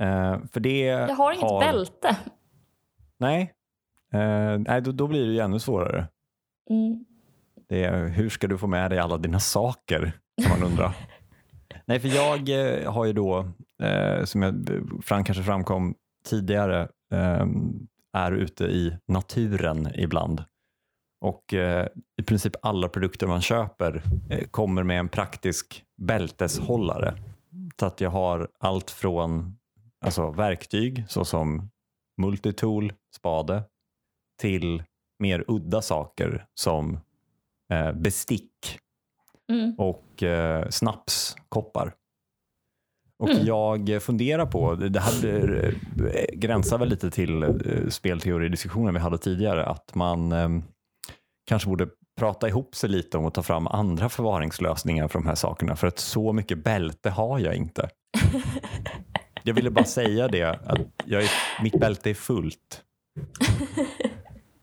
Eh, 0.00 0.38
för 0.52 0.60
det 0.60 0.80
jag 0.80 1.14
har 1.14 1.32
inget 1.32 1.60
bälte. 1.60 2.16
Nej, 3.18 3.52
eh, 4.12 4.58
nej 4.58 4.80
då, 4.82 4.92
då 4.92 5.06
blir 5.06 5.26
det 5.26 5.32
ju 5.32 5.40
ännu 5.40 5.58
svårare. 5.58 6.06
Mm. 6.70 7.04
Det 7.68 7.84
är, 7.84 8.08
hur 8.08 8.28
ska 8.28 8.46
du 8.46 8.58
få 8.58 8.66
med 8.66 8.90
dig 8.90 8.98
alla 8.98 9.16
dina 9.16 9.40
saker? 9.40 10.12
Kan 10.42 10.60
man 10.60 10.70
undra. 10.70 10.94
Nej, 11.84 12.00
för 12.00 12.08
jag 12.08 12.48
eh, 12.48 12.92
har 12.92 13.04
ju 13.04 13.12
då, 13.12 13.48
som 14.24 14.42
jag, 14.42 14.68
fram, 15.04 15.24
kanske 15.24 15.44
framkom 15.44 15.94
tidigare, 16.24 16.88
eh, 17.12 17.46
är 18.12 18.32
ute 18.32 18.64
i 18.64 18.96
naturen 19.08 19.90
ibland. 19.94 20.44
Och 21.20 21.54
i 22.18 22.22
princip 22.22 22.56
alla 22.62 22.88
produkter 22.88 23.26
man 23.26 23.40
köper 23.40 24.02
kommer 24.50 24.82
med 24.82 24.98
en 24.98 25.08
praktisk 25.08 25.84
bälteshållare. 25.96 27.14
Så 27.80 27.86
att 27.86 28.00
jag 28.00 28.10
har 28.10 28.48
allt 28.60 28.90
från 28.90 29.56
alltså, 30.06 30.30
verktyg 30.30 31.04
såsom 31.08 31.70
multitool, 32.22 32.92
spade, 33.16 33.62
till 34.40 34.82
mer 35.18 35.44
udda 35.48 35.82
saker 35.82 36.46
som 36.54 36.98
eh, 37.72 37.92
bestick 37.92 38.78
Mm. 39.52 39.74
och 39.78 40.22
eh, 40.22 40.68
snapskoppar. 40.68 41.92
Och 43.18 43.30
Mm. 43.30 43.46
jag 43.46 44.02
funderar 44.02 44.46
på, 44.46 44.74
det 44.74 45.00
här 45.00 45.64
eh, 45.64 46.24
gränsar 46.32 46.78
väl 46.78 46.88
lite 46.88 47.10
till 47.10 47.42
eh, 47.42 47.50
spelteoridiskussionen 47.88 48.94
vi 48.94 49.00
hade 49.00 49.18
tidigare, 49.18 49.66
att 49.66 49.94
man 49.94 50.32
eh, 50.32 50.48
kanske 51.46 51.68
borde 51.68 51.88
prata 52.20 52.48
ihop 52.48 52.74
sig 52.74 52.90
lite 52.90 53.18
om 53.18 53.26
att 53.26 53.34
ta 53.34 53.42
fram 53.42 53.66
andra 53.66 54.08
förvaringslösningar 54.08 55.08
för 55.08 55.18
de 55.18 55.26
här 55.28 55.34
sakerna, 55.34 55.76
för 55.76 55.86
att 55.86 55.98
så 55.98 56.32
mycket 56.32 56.64
bälte 56.64 57.10
har 57.10 57.38
jag 57.38 57.54
inte. 57.54 57.88
Jag 59.46 59.54
ville 59.54 59.70
bara 59.70 59.84
säga 59.84 60.28
det, 60.28 60.42
att 60.44 60.80
jag 61.04 61.22
är, 61.22 61.30
mitt 61.62 61.80
bälte 61.80 62.10
är 62.10 62.14
fullt. 62.14 62.82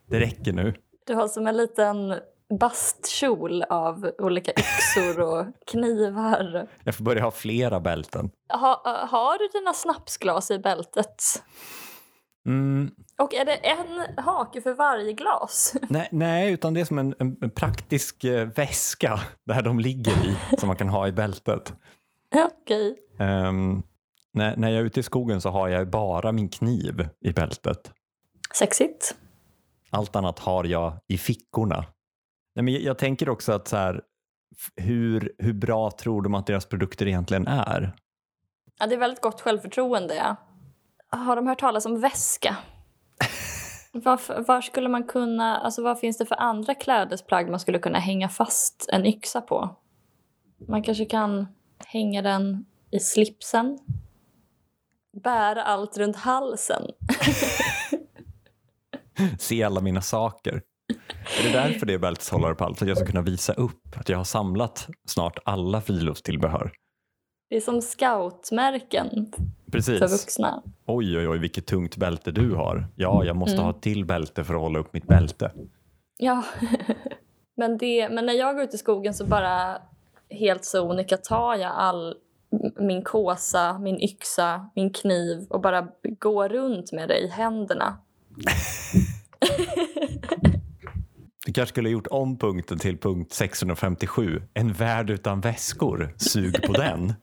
Det 0.09 0.19
räcker 0.19 0.53
nu. 0.53 0.73
Du 1.07 1.15
har 1.15 1.27
som 1.27 1.47
en 1.47 1.57
liten 1.57 2.15
bastkjol 2.59 3.63
av 3.63 4.11
olika 4.17 4.51
yxor 4.51 5.19
och 5.19 5.45
knivar. 5.71 6.67
Jag 6.83 6.95
får 6.95 7.03
börja 7.03 7.23
ha 7.23 7.31
flera 7.31 7.79
bälten. 7.79 8.29
Ha, 8.53 9.07
har 9.09 9.37
du 9.37 9.59
dina 9.59 9.73
snapsglas 9.73 10.51
i 10.51 10.59
bältet? 10.59 11.23
Mm, 12.45 12.91
Och 13.17 13.33
är 13.33 13.45
det 13.45 13.55
en 13.55 14.23
hake 14.23 14.61
för 14.61 14.73
varje 14.73 15.13
glas? 15.13 15.75
nej, 15.89 16.07
nej, 16.11 16.53
utan 16.53 16.73
det 16.73 16.81
är 16.81 16.85
som 16.85 16.97
en, 16.99 17.15
en, 17.19 17.49
praktisk 17.49 18.23
eh, 18.23 18.47
väska 18.47 19.19
där 19.45 19.61
de 19.61 19.79
ligger 19.79 20.11
i, 20.11 20.57
som 20.59 20.67
man 20.67 20.75
kan 20.75 20.89
ha 20.89 21.07
i 21.07 21.11
bältet. 21.11 21.73
Okej. 22.35 22.95
Ehm, 23.19 23.83
när, 24.33 24.57
när 24.57 24.69
jag 24.69 24.79
är 24.79 24.85
ute 24.85 24.99
i 24.99 25.03
skogen 25.03 25.41
så 25.41 25.49
har 25.49 25.67
jag 25.67 25.89
bara 25.89 26.31
min 26.31 26.49
kniv 26.49 27.09
i 27.19 27.31
bältet. 27.31 27.91
Sexigt. 28.55 29.15
Allt 29.89 30.15
annat 30.15 30.39
har 30.39 30.63
jag 30.63 30.93
i 31.07 31.17
fickorna. 31.17 31.85
Nej, 32.55 32.63
men 32.63 32.73
jag, 32.73 32.81
jag 32.81 32.97
tänker 32.97 33.29
också 33.29 33.51
att 33.51 33.67
så 33.67 33.77
här, 33.77 34.01
hur, 34.75 35.33
hur 35.37 35.53
bra 35.53 35.91
tror 35.91 36.21
de 36.21 36.33
att 36.33 36.47
deras 36.47 36.65
produkter 36.65 37.07
egentligen 37.07 37.47
är? 37.47 37.95
Ja, 38.79 38.87
det 38.87 38.95
är 38.95 38.99
väldigt 38.99 39.21
gott 39.21 39.41
självförtroende. 39.41 40.15
Ja. 40.15 40.35
Har 41.17 41.35
de 41.35 41.47
hört 41.47 41.59
talas 41.59 41.85
om 41.85 41.99
väska? 41.99 42.57
Var, 43.95 44.41
var 44.47 44.61
skulle 44.61 44.89
man 44.89 45.03
kunna, 45.03 45.57
alltså 45.57 45.83
vad 45.83 45.99
finns 45.99 46.17
det 46.17 46.25
för 46.25 46.35
andra 46.35 46.75
klädesplagg 46.75 47.49
man 47.49 47.59
skulle 47.59 47.79
kunna 47.79 47.99
hänga 47.99 48.29
fast 48.29 48.89
en 48.93 49.05
yxa 49.05 49.41
på? 49.41 49.75
Man 50.67 50.83
kanske 50.83 51.05
kan 51.05 51.47
hänga 51.85 52.21
den 52.21 52.65
i 52.91 52.99
slipsen. 52.99 53.79
Bära 55.23 55.63
allt 55.63 55.97
runt 55.97 56.15
halsen. 56.15 56.81
Se 59.39 59.63
alla 59.63 59.81
mina 59.81 60.01
saker. 60.01 60.61
Är 61.39 61.43
det 61.43 61.51
därför 61.51 61.85
det 61.85 61.93
är 61.93 61.97
bälteshållare 61.97 62.55
på 62.55 62.63
allt? 62.63 62.77
För 62.77 62.85
att 62.85 62.89
jag 62.89 62.97
ska 62.97 63.07
kunna 63.07 63.21
visa 63.21 63.53
upp 63.53 63.97
att 63.99 64.09
jag 64.09 64.17
har 64.17 64.23
samlat 64.23 64.87
snart 65.07 65.39
alla 65.45 65.81
friluftstillbehör. 65.81 66.71
Det 67.49 67.55
är 67.55 67.61
som 67.61 67.81
scoutmärken 67.81 69.31
för 69.65 69.71
Precis. 69.71 70.01
vuxna. 70.01 70.63
Oj, 70.85 71.17
oj, 71.17 71.27
oj, 71.27 71.39
vilket 71.39 71.65
tungt 71.65 71.97
bälte 71.97 72.31
du 72.31 72.53
har. 72.55 72.87
Ja, 72.95 73.23
jag 73.25 73.35
måste 73.35 73.61
ha 73.61 73.69
ett 73.69 73.81
till 73.81 74.05
bälte 74.05 74.43
för 74.43 74.53
att 74.53 74.61
hålla 74.61 74.79
upp 74.79 74.93
mitt 74.93 75.07
bälte. 75.07 75.51
Ja, 76.17 76.43
men, 77.57 77.77
det, 77.77 78.09
men 78.09 78.25
när 78.25 78.33
jag 78.33 78.55
går 78.55 78.63
ut 78.63 78.73
i 78.73 78.77
skogen 78.77 79.13
så 79.13 79.25
bara 79.25 79.81
helt 80.29 80.65
sonika 80.65 81.17
tar 81.17 81.55
jag 81.55 81.71
all 81.71 82.15
min 82.79 83.03
kåsa, 83.03 83.79
min 83.79 84.01
yxa, 84.01 84.69
min 84.75 84.93
kniv 84.93 85.47
och 85.49 85.61
bara 85.61 85.87
går 86.19 86.49
runt 86.49 86.91
med 86.91 87.09
det 87.09 87.17
i 87.17 87.27
händerna. 87.27 87.97
Du 91.45 91.53
kanske 91.53 91.73
skulle 91.73 91.89
ha 91.89 91.91
gjort 91.93 92.07
om 92.07 92.37
punkten 92.37 92.79
till 92.79 92.97
punkt 92.97 93.33
657. 93.33 94.41
En 94.53 94.73
värld 94.73 95.09
utan 95.09 95.41
väskor. 95.41 96.13
Sug 96.17 96.61
på 96.63 96.73
den. 96.73 97.13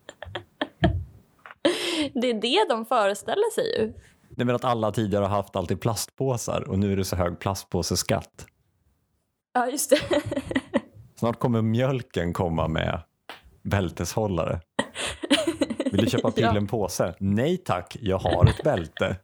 Det 2.14 2.30
är 2.30 2.40
det 2.40 2.66
de 2.68 2.86
föreställer 2.86 3.54
sig 3.54 3.78
ju. 3.78 3.92
Nej, 4.28 4.46
men 4.46 4.54
att 4.54 4.64
alla 4.64 4.92
tidigare 4.92 5.24
har 5.24 5.36
haft 5.36 5.56
alltid 5.56 5.80
plastpåsar 5.80 6.68
och 6.68 6.78
nu 6.78 6.92
är 6.92 6.96
det 6.96 7.04
så 7.04 7.16
hög 7.16 7.38
plastpåseskatt. 7.38 8.46
Ja, 9.52 9.66
just 9.66 9.90
det. 9.90 10.22
Snart 11.14 11.38
kommer 11.38 11.62
mjölken 11.62 12.32
komma 12.32 12.68
med 12.68 13.02
bälteshållare. 13.62 14.60
Vill 15.92 16.04
du 16.04 16.10
köpa 16.10 16.30
till 16.30 16.42
Ja. 16.98 17.14
Nej 17.18 17.56
tack, 17.56 17.96
jag 18.00 18.18
har 18.18 18.46
ett 18.46 18.62
bälte. 18.64 19.16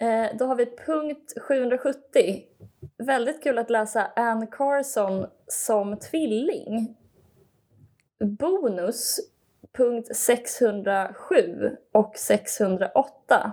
Eh, 0.00 0.36
då 0.38 0.44
har 0.44 0.56
vi 0.56 0.66
punkt 0.86 1.32
770. 1.48 2.42
Väldigt 2.98 3.42
kul 3.42 3.58
att 3.58 3.70
läsa 3.70 4.06
Anne 4.16 4.46
Carson 4.46 5.26
som 5.46 5.98
tvilling. 5.98 6.96
Bonus, 8.24 9.16
punkt 9.76 10.16
607 10.16 11.76
och 11.92 12.16
608. 12.16 13.52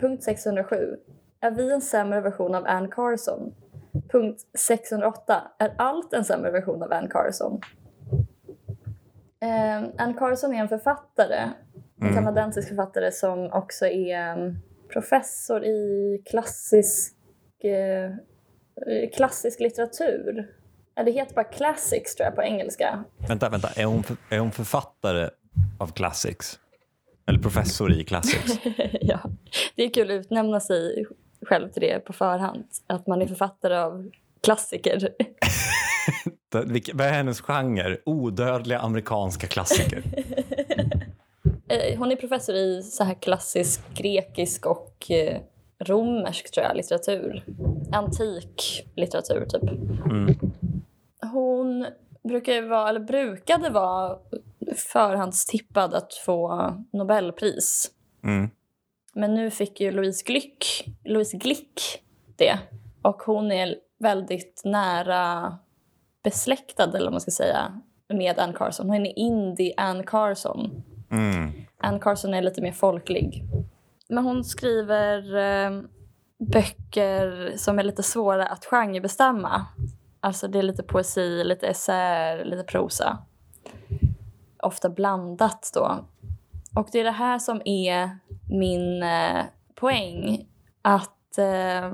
Punkt 0.00 0.22
607. 0.22 0.96
Är 1.40 1.50
vi 1.50 1.72
en 1.72 1.80
sämre 1.80 2.20
version 2.20 2.54
av 2.54 2.66
Anne 2.66 2.88
Carson? 2.88 3.54
Punkt 4.08 4.40
608. 4.58 5.42
Är 5.58 5.74
allt 5.78 6.12
en 6.12 6.24
sämre 6.24 6.50
version 6.50 6.82
av 6.82 6.92
Anne 6.92 7.08
Carson? 7.08 7.60
Eh, 9.42 9.88
Anne 9.98 10.14
Carson 10.18 10.54
är 10.54 10.58
en 10.60 10.68
författare. 10.68 11.40
En 12.00 12.08
Mm. 12.08 12.14
kanadensisk 12.14 12.68
författare 12.68 13.12
som 13.12 13.52
också 13.52 13.86
är 13.86 14.36
um, 14.36 14.58
professor 14.92 15.64
i 15.64 16.22
klassisk, 16.30 17.14
eh, 17.64 18.10
klassisk 19.16 19.60
litteratur. 19.60 20.48
Det 21.04 21.10
heter 21.10 21.34
bara 21.34 21.44
classics 21.44 22.14
tror 22.14 22.24
jag 22.24 22.34
på 22.34 22.42
engelska. 22.42 23.04
Vänta, 23.28 23.48
vänta. 23.48 23.68
Är 23.76 23.84
hon, 23.84 24.02
för, 24.02 24.16
är 24.30 24.38
hon 24.38 24.52
författare 24.52 25.30
av 25.78 25.86
classics? 25.92 26.58
Eller 27.26 27.38
professor 27.38 27.92
i 27.92 28.04
classics? 28.04 28.58
ja. 29.00 29.20
Det 29.76 29.82
är 29.84 29.90
kul 29.90 30.10
att 30.10 30.14
utnämna 30.14 30.60
sig 30.60 31.06
själv 31.46 31.68
till 31.68 31.82
det 31.82 31.98
på 32.04 32.12
förhand. 32.12 32.64
Att 32.86 33.06
man 33.06 33.22
är 33.22 33.26
författare 33.26 33.76
av 33.76 34.10
klassiker. 34.42 35.08
Det- 36.58 36.64
vilk- 36.72 36.90
Vad 36.94 37.06
är 37.06 37.12
hennes 37.12 37.40
genre? 37.40 37.96
Odödliga 38.06 38.78
amerikanska 38.78 39.46
klassiker. 39.46 40.02
Eh, 41.68 41.98
Hon 41.98 42.12
är 42.12 42.16
professor 42.16 42.54
i 42.54 42.82
så 42.82 43.04
här 43.04 43.14
klassisk 43.14 43.80
grekisk 43.94 44.66
och 44.66 45.10
eh, 45.10 45.40
romersk 45.84 46.50
tror 46.54 46.66
jag, 46.66 46.76
litteratur. 46.76 47.44
Antik 47.92 48.86
litteratur 48.96 49.46
typ. 49.46 49.62
Mm. 50.10 50.34
Hon 51.32 51.86
brukar 52.28 52.62
vara, 52.62 52.88
eller 52.88 53.00
brukade 53.00 53.70
vara 53.70 54.18
förhandstippad 54.76 55.94
att 55.94 56.14
få 56.14 56.70
Nobelpris. 56.92 57.90
Mm. 58.24 58.50
Men 59.14 59.34
nu 59.34 59.50
fick 59.50 59.80
ju 59.80 59.90
Louise 59.90 60.24
Glick, 60.26 60.84
Louise 61.04 61.36
Glick 61.36 62.02
det. 62.36 62.58
Och 63.02 63.22
hon 63.22 63.52
är 63.52 63.74
väldigt 63.98 64.62
nära 64.64 65.58
besläktad, 66.24 66.84
eller 66.84 67.04
vad 67.04 67.12
man 67.12 67.20
ska 67.20 67.30
säga, 67.30 67.80
med 68.08 68.38
Anne 68.38 68.52
Carson. 68.52 68.90
Hon 68.90 69.06
är 69.06 69.18
indie 69.18 69.74
Anne 69.76 70.04
Carson. 70.06 70.82
Mm. 71.10 71.52
Anne 71.78 71.98
Carson 71.98 72.34
är 72.34 72.42
lite 72.42 72.62
mer 72.62 72.72
folklig. 72.72 73.44
Men 74.08 74.24
hon 74.24 74.44
skriver 74.44 75.36
eh, 75.36 75.80
böcker 76.38 77.52
som 77.56 77.78
är 77.78 77.82
lite 77.82 78.02
svåra 78.02 78.46
att 78.46 78.64
genrebestämma. 78.64 79.66
Alltså 80.20 80.48
det 80.48 80.58
är 80.58 80.62
lite 80.62 80.82
poesi, 80.82 81.44
lite 81.44 81.66
essäer, 81.66 82.44
lite 82.44 82.62
prosa. 82.62 83.18
Ofta 84.62 84.88
blandat 84.90 85.70
då. 85.74 86.04
Och 86.76 86.88
det 86.92 87.00
är 87.00 87.04
det 87.04 87.10
här 87.10 87.38
som 87.38 87.62
är 87.64 88.18
min 88.50 89.02
eh, 89.02 89.44
poäng. 89.74 90.48
Att 90.82 91.38
eh, 91.38 91.92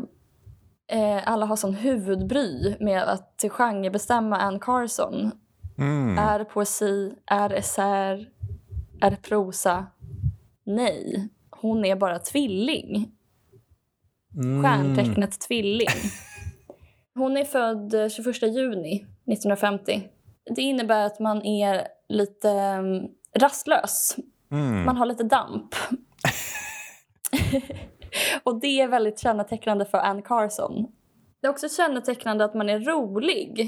eh, 0.91 1.29
alla 1.29 1.47
har 1.47 1.57
sån 1.57 1.75
huvudbry 1.75 2.77
med 2.81 3.03
att 3.03 3.45
genrebestämma 3.49 4.37
Anne 4.37 4.59
Carson. 4.59 5.33
Mm. 5.79 6.19
Är 6.19 6.45
poesi? 6.45 7.13
Är 7.27 7.49
det 7.49 7.57
essäer? 7.57 8.29
Är 9.01 9.11
det 9.11 9.23
prosa? 9.23 9.87
Nej. 10.65 11.29
Hon 11.51 11.85
är 11.85 11.97
bara 11.97 12.19
tvilling. 12.19 13.13
Mm. 14.35 14.63
Stjärntecknet 14.63 15.41
tvilling. 15.41 15.89
Hon 17.15 17.37
är 17.37 17.45
född 17.45 17.95
eh, 17.95 18.09
21 18.09 18.43
juni 18.43 18.95
1950. 18.95 20.03
Det 20.57 20.63
innebär 20.63 21.07
att 21.07 21.21
man 21.21 21.43
är 21.47 21.87
lite 22.09 22.51
mm, 22.51 23.09
rastlös. 23.39 24.17
Mm. 24.51 24.85
Man 24.85 24.97
har 24.97 25.07
lite 25.07 25.25
damp. 25.25 25.75
Och 28.45 28.61
det 28.61 28.81
är 28.81 28.89
väldigt 28.89 29.19
kännetecknande 29.19 29.85
för 29.85 29.99
Anne 29.99 30.23
Carson. 30.23 30.87
Det 31.41 31.47
är 31.47 31.51
också 31.51 31.69
kännetecknande 31.69 32.45
att 32.45 32.55
man 32.55 32.69
är 32.69 32.81
rolig. 32.81 33.61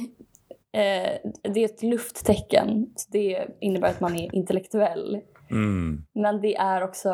Eh, 0.72 1.30
det 1.52 1.60
är 1.60 1.64
ett 1.64 1.82
lufttecken. 1.82 2.86
Det 3.08 3.46
innebär 3.60 3.88
att 3.88 4.00
man 4.00 4.16
är 4.16 4.34
intellektuell. 4.34 5.20
Mm. 5.50 6.04
Men 6.14 6.40
det 6.40 6.56
är 6.56 6.82
också 6.82 7.12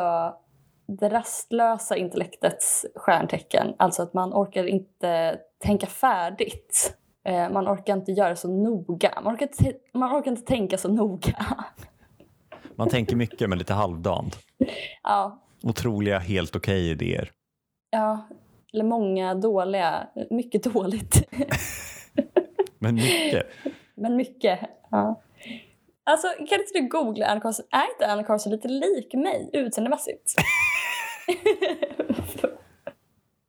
det 0.87 1.09
rastlösa 1.09 1.95
intellektets 1.95 2.85
stjärntecken. 2.95 3.73
Alltså 3.77 4.03
att 4.03 4.13
man 4.13 4.33
orkar 4.33 4.65
inte 4.67 5.39
tänka 5.63 5.87
färdigt. 5.87 6.97
Eh, 7.25 7.49
man 7.49 7.67
orkar 7.67 7.93
inte 7.93 8.11
göra 8.11 8.35
så 8.35 8.47
noga. 8.47 9.21
Man 9.23 9.35
orkar, 9.35 9.45
inte, 9.45 9.79
man 9.93 10.19
orkar 10.19 10.31
inte 10.31 10.45
tänka 10.45 10.77
så 10.77 10.87
noga. 10.87 11.45
Man 12.75 12.89
tänker 12.89 13.15
mycket 13.15 13.49
men 13.49 13.57
lite 13.57 13.73
halvdant. 13.73 14.39
ja, 15.03 15.39
Otroliga 15.63 16.19
helt 16.19 16.55
okej 16.55 16.89
idéer. 16.89 17.31
ja, 17.91 18.27
eller 18.73 18.83
många 18.83 19.35
dåliga. 19.35 20.07
Mycket 20.29 20.63
dåligt. 20.63 21.29
Men 22.79 22.95
mycket. 22.95 23.45
Men 23.95 24.15
mycket. 24.15 24.59
Ja. 24.91 25.21
Alltså, 26.03 26.27
kan 26.27 26.59
inte 26.59 26.71
du 26.73 26.87
googla 26.87 27.25
Anna 27.25 27.41
Carlson? 27.41 27.65
Är 27.71 27.93
inte 27.93 28.11
Anna 28.11 28.23
Carlson 28.23 28.51
lite 28.51 28.67
lik 28.67 29.13
mig 29.13 29.49
utseendemässigt? 29.53 30.33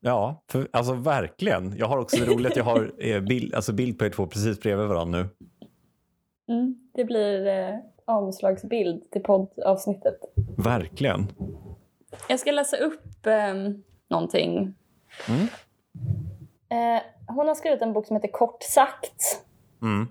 Ja, 0.03 0.43
för, 0.49 0.69
alltså 0.71 0.93
verkligen. 0.95 1.75
Jag 1.77 1.87
har 1.87 1.99
också 1.99 2.17
det 2.17 2.27
roligt 2.33 2.51
att 2.51 2.57
jag 2.57 2.65
har 2.65 2.93
eh, 2.99 3.21
bild, 3.21 3.55
alltså 3.55 3.73
bild 3.73 3.99
på 3.99 4.05
er 4.05 4.11
två 4.11 4.27
precis 4.27 4.61
bredvid 4.61 4.87
varandra 4.87 5.19
nu. 5.19 5.29
Mm, 6.55 6.75
det 6.95 7.05
blir 7.05 7.47
eh, 7.47 7.75
omslagsbild 8.05 9.11
till 9.11 9.23
poddavsnittet. 9.23 10.19
Verkligen. 10.57 11.27
Jag 12.29 12.41
ska 12.41 12.51
läsa 12.51 12.77
upp 12.77 13.27
eh, 13.27 13.55
någonting. 14.09 14.75
Mm. 15.29 15.49
Eh, 16.69 17.03
hon 17.27 17.49
har 17.49 17.55
skrivit 17.55 17.83
en 17.83 17.93
bok 17.93 18.07
som 18.07 18.17
heter 18.17 18.29
Kort 18.33 18.63
sagt. 18.63 19.45
Mm. 19.83 20.09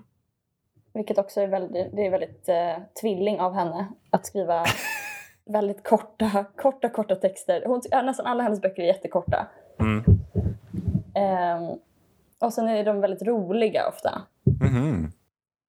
Vilket 0.92 1.18
också 1.18 1.40
är 1.40 1.46
väldigt, 1.46 1.96
det 1.96 2.06
är 2.06 2.10
väldigt 2.10 2.48
eh, 2.48 2.76
tvilling 3.00 3.40
av 3.40 3.54
henne 3.54 3.88
att 4.10 4.26
skriva 4.26 4.64
väldigt 5.44 5.84
korta, 5.84 6.44
korta, 6.56 6.88
korta 6.88 7.14
texter. 7.16 7.62
Hon, 7.66 7.80
nästan 8.04 8.26
alla 8.26 8.42
hennes 8.42 8.60
böcker 8.60 8.82
är 8.82 8.86
jättekorta. 8.86 9.46
Mm. 9.80 10.04
Ehm, 11.14 11.78
Och 12.38 12.52
sen 12.52 12.68
är 12.68 12.84
de 12.84 13.00
väldigt 13.00 13.22
roliga 13.22 13.88
ofta. 13.88 14.22
Mhm. 14.60 15.12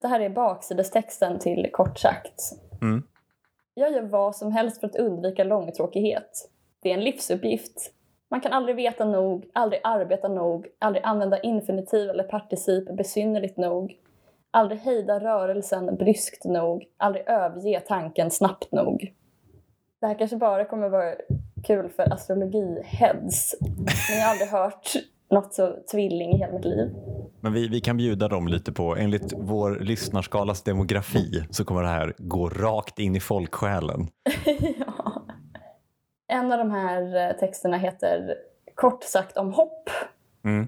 Det 0.01 0.07
här 0.07 0.19
är 0.19 0.29
baksidestexten 0.29 1.39
till 1.39 1.69
Kort 1.73 1.99
sagt. 1.99 2.41
Mm. 2.81 3.03
Jag 3.81 3.91
gör 3.91 4.01
vad 4.01 4.35
som 4.35 4.51
helst 4.51 4.79
för 4.79 4.87
att 4.87 4.95
undvika 4.95 5.43
långtråkighet. 5.43 6.49
Det 6.81 6.89
är 6.89 6.93
en 6.93 7.03
livsuppgift. 7.03 7.93
Man 8.29 8.41
kan 8.41 8.53
aldrig 8.53 8.75
veta 8.75 9.05
nog, 9.05 9.49
aldrig 9.53 9.81
arbeta 9.83 10.27
nog, 10.27 10.67
aldrig 10.79 11.03
använda 11.05 11.39
infinitiv 11.39 12.09
eller 12.09 12.23
particip 12.23 12.97
besynnerligt 12.97 13.57
nog, 13.57 13.99
aldrig 14.51 14.79
hejda 14.79 15.19
rörelsen 15.19 15.95
bryskt 15.95 16.45
nog, 16.45 16.85
aldrig 16.97 17.27
överge 17.27 17.79
tanken 17.79 18.31
snabbt 18.31 18.71
nog. 18.71 19.13
Det 19.99 20.07
här 20.07 20.17
kanske 20.17 20.37
bara 20.37 20.65
kommer 20.65 20.89
vara 20.89 21.15
kul 21.63 21.89
för 21.89 22.03
astrologi-heads, 22.03 23.55
men 24.09 24.17
jag 24.17 24.25
har 24.25 24.31
aldrig 24.31 24.49
hört 24.49 24.93
något 25.31 25.53
så 25.53 25.75
tvilling 25.91 26.33
i 26.33 26.37
hela 26.37 26.53
mitt 26.53 26.65
liv. 26.65 26.89
Men 27.41 27.53
vi, 27.53 27.67
vi 27.67 27.81
kan 27.81 27.97
bjuda 27.97 28.27
dem 28.27 28.47
lite 28.47 28.71
på, 28.71 28.95
enligt 28.95 29.33
vår 29.37 29.79
lyssnarskalas 29.79 30.63
demografi 30.63 31.43
så 31.49 31.65
kommer 31.65 31.81
det 31.81 31.87
här 31.87 32.13
gå 32.17 32.49
rakt 32.49 32.99
in 32.99 33.15
i 33.15 33.19
folksjälen. 33.19 34.07
ja. 34.77 35.23
En 36.27 36.51
av 36.51 36.57
de 36.57 36.71
här 36.71 37.29
eh, 37.29 37.37
texterna 37.37 37.77
heter 37.77 38.35
Kort 38.75 39.03
sagt 39.03 39.37
om 39.37 39.53
hopp. 39.53 39.89
Mm. 40.45 40.67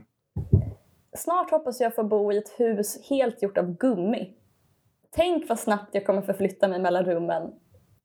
Snart 1.15 1.51
hoppas 1.51 1.81
jag 1.81 1.95
få 1.95 2.03
bo 2.03 2.31
i 2.31 2.37
ett 2.37 2.49
hus 2.57 3.09
helt 3.09 3.43
gjort 3.43 3.57
av 3.57 3.77
gummi. 3.77 4.33
Tänk 5.15 5.49
vad 5.49 5.59
snabbt 5.59 5.95
jag 5.95 6.05
kommer 6.05 6.21
förflytta 6.21 6.67
mig 6.67 6.79
mellan 6.79 7.05
rummen. 7.05 7.51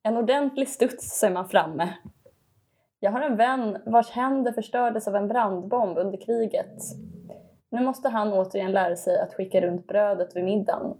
En 0.03 0.17
ordentlig 0.17 0.69
studs 0.69 1.19
så 1.19 1.27
är 1.27 1.31
man 1.31 1.49
framme. 1.49 1.95
Jag 3.01 3.11
har 3.11 3.21
en 3.21 3.37
vän 3.37 3.79
vars 3.87 4.11
händer 4.11 4.53
förstördes 4.53 5.09
av 5.09 5.17
en 5.17 5.29
brandbomb 5.29 5.99
under 5.99 6.21
kriget. 6.21 6.83
Nu 7.71 7.81
måste 7.81 8.09
han 8.09 8.33
återigen 8.33 8.73
lära 8.73 8.97
sig 8.97 9.21
att 9.21 9.35
skicka 9.35 9.61
runt 9.61 9.87
brödet 9.87 10.37
vid 10.37 10.45
middagen. 10.45 10.97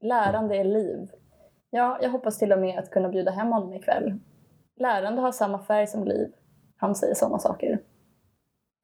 Lärande 0.00 0.56
är 0.56 0.64
liv. 0.64 1.10
Ja, 1.70 1.98
jag 2.02 2.10
hoppas 2.10 2.38
till 2.38 2.52
och 2.52 2.58
med 2.58 2.78
att 2.78 2.90
kunna 2.90 3.08
bjuda 3.08 3.30
hem 3.30 3.52
honom 3.52 3.74
ikväll. 3.74 4.18
Lärande 4.76 5.20
har 5.20 5.32
samma 5.32 5.58
färg 5.58 5.86
som 5.86 6.04
liv. 6.04 6.32
Han 6.76 6.94
säger 6.94 7.14
sådana 7.14 7.38
saker. 7.38 7.78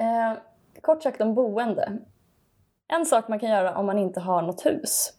Eh, 0.00 0.38
kort 0.80 1.02
sagt 1.02 1.20
om 1.20 1.34
boende. 1.34 1.98
En 2.88 3.06
sak 3.06 3.28
man 3.28 3.38
kan 3.38 3.50
göra 3.50 3.78
om 3.78 3.86
man 3.86 3.98
inte 3.98 4.20
har 4.20 4.42
något 4.42 4.66
hus. 4.66 5.12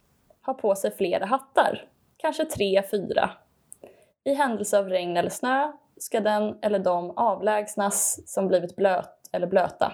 Ha 0.45 0.53
på 0.53 0.75
sig 0.75 0.91
flera 0.91 1.25
hattar. 1.25 1.85
Kanske 2.17 2.45
tre, 2.45 2.83
fyra. 2.91 3.29
I 4.23 4.33
händelse 4.33 4.79
av 4.79 4.89
regn 4.89 5.17
eller 5.17 5.29
snö 5.29 5.71
ska 6.01 6.19
den 6.19 6.57
eller 6.61 6.79
de 6.79 7.11
avlägsnas 7.17 8.19
som 8.25 8.47
blivit 8.47 8.75
blöt 8.75 9.29
eller 9.31 9.47
blöta. 9.47 9.93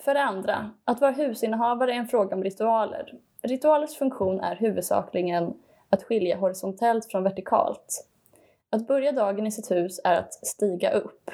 För 0.00 0.14
det 0.14 0.22
andra, 0.22 0.70
att 0.84 1.00
vara 1.00 1.10
husinnehavare 1.10 1.92
är 1.92 1.96
en 1.96 2.08
fråga 2.08 2.36
om 2.36 2.44
ritualer. 2.44 3.14
Ritualers 3.42 3.96
funktion 3.96 4.40
är 4.40 4.56
huvudsakligen 4.56 5.54
att 5.90 6.02
skilja 6.02 6.36
horisontellt 6.36 7.06
från 7.10 7.22
vertikalt. 7.22 8.06
Att 8.70 8.86
börja 8.86 9.12
dagen 9.12 9.46
i 9.46 9.52
sitt 9.52 9.70
hus 9.70 10.00
är 10.04 10.18
att 10.18 10.34
stiga 10.46 10.90
upp. 10.90 11.30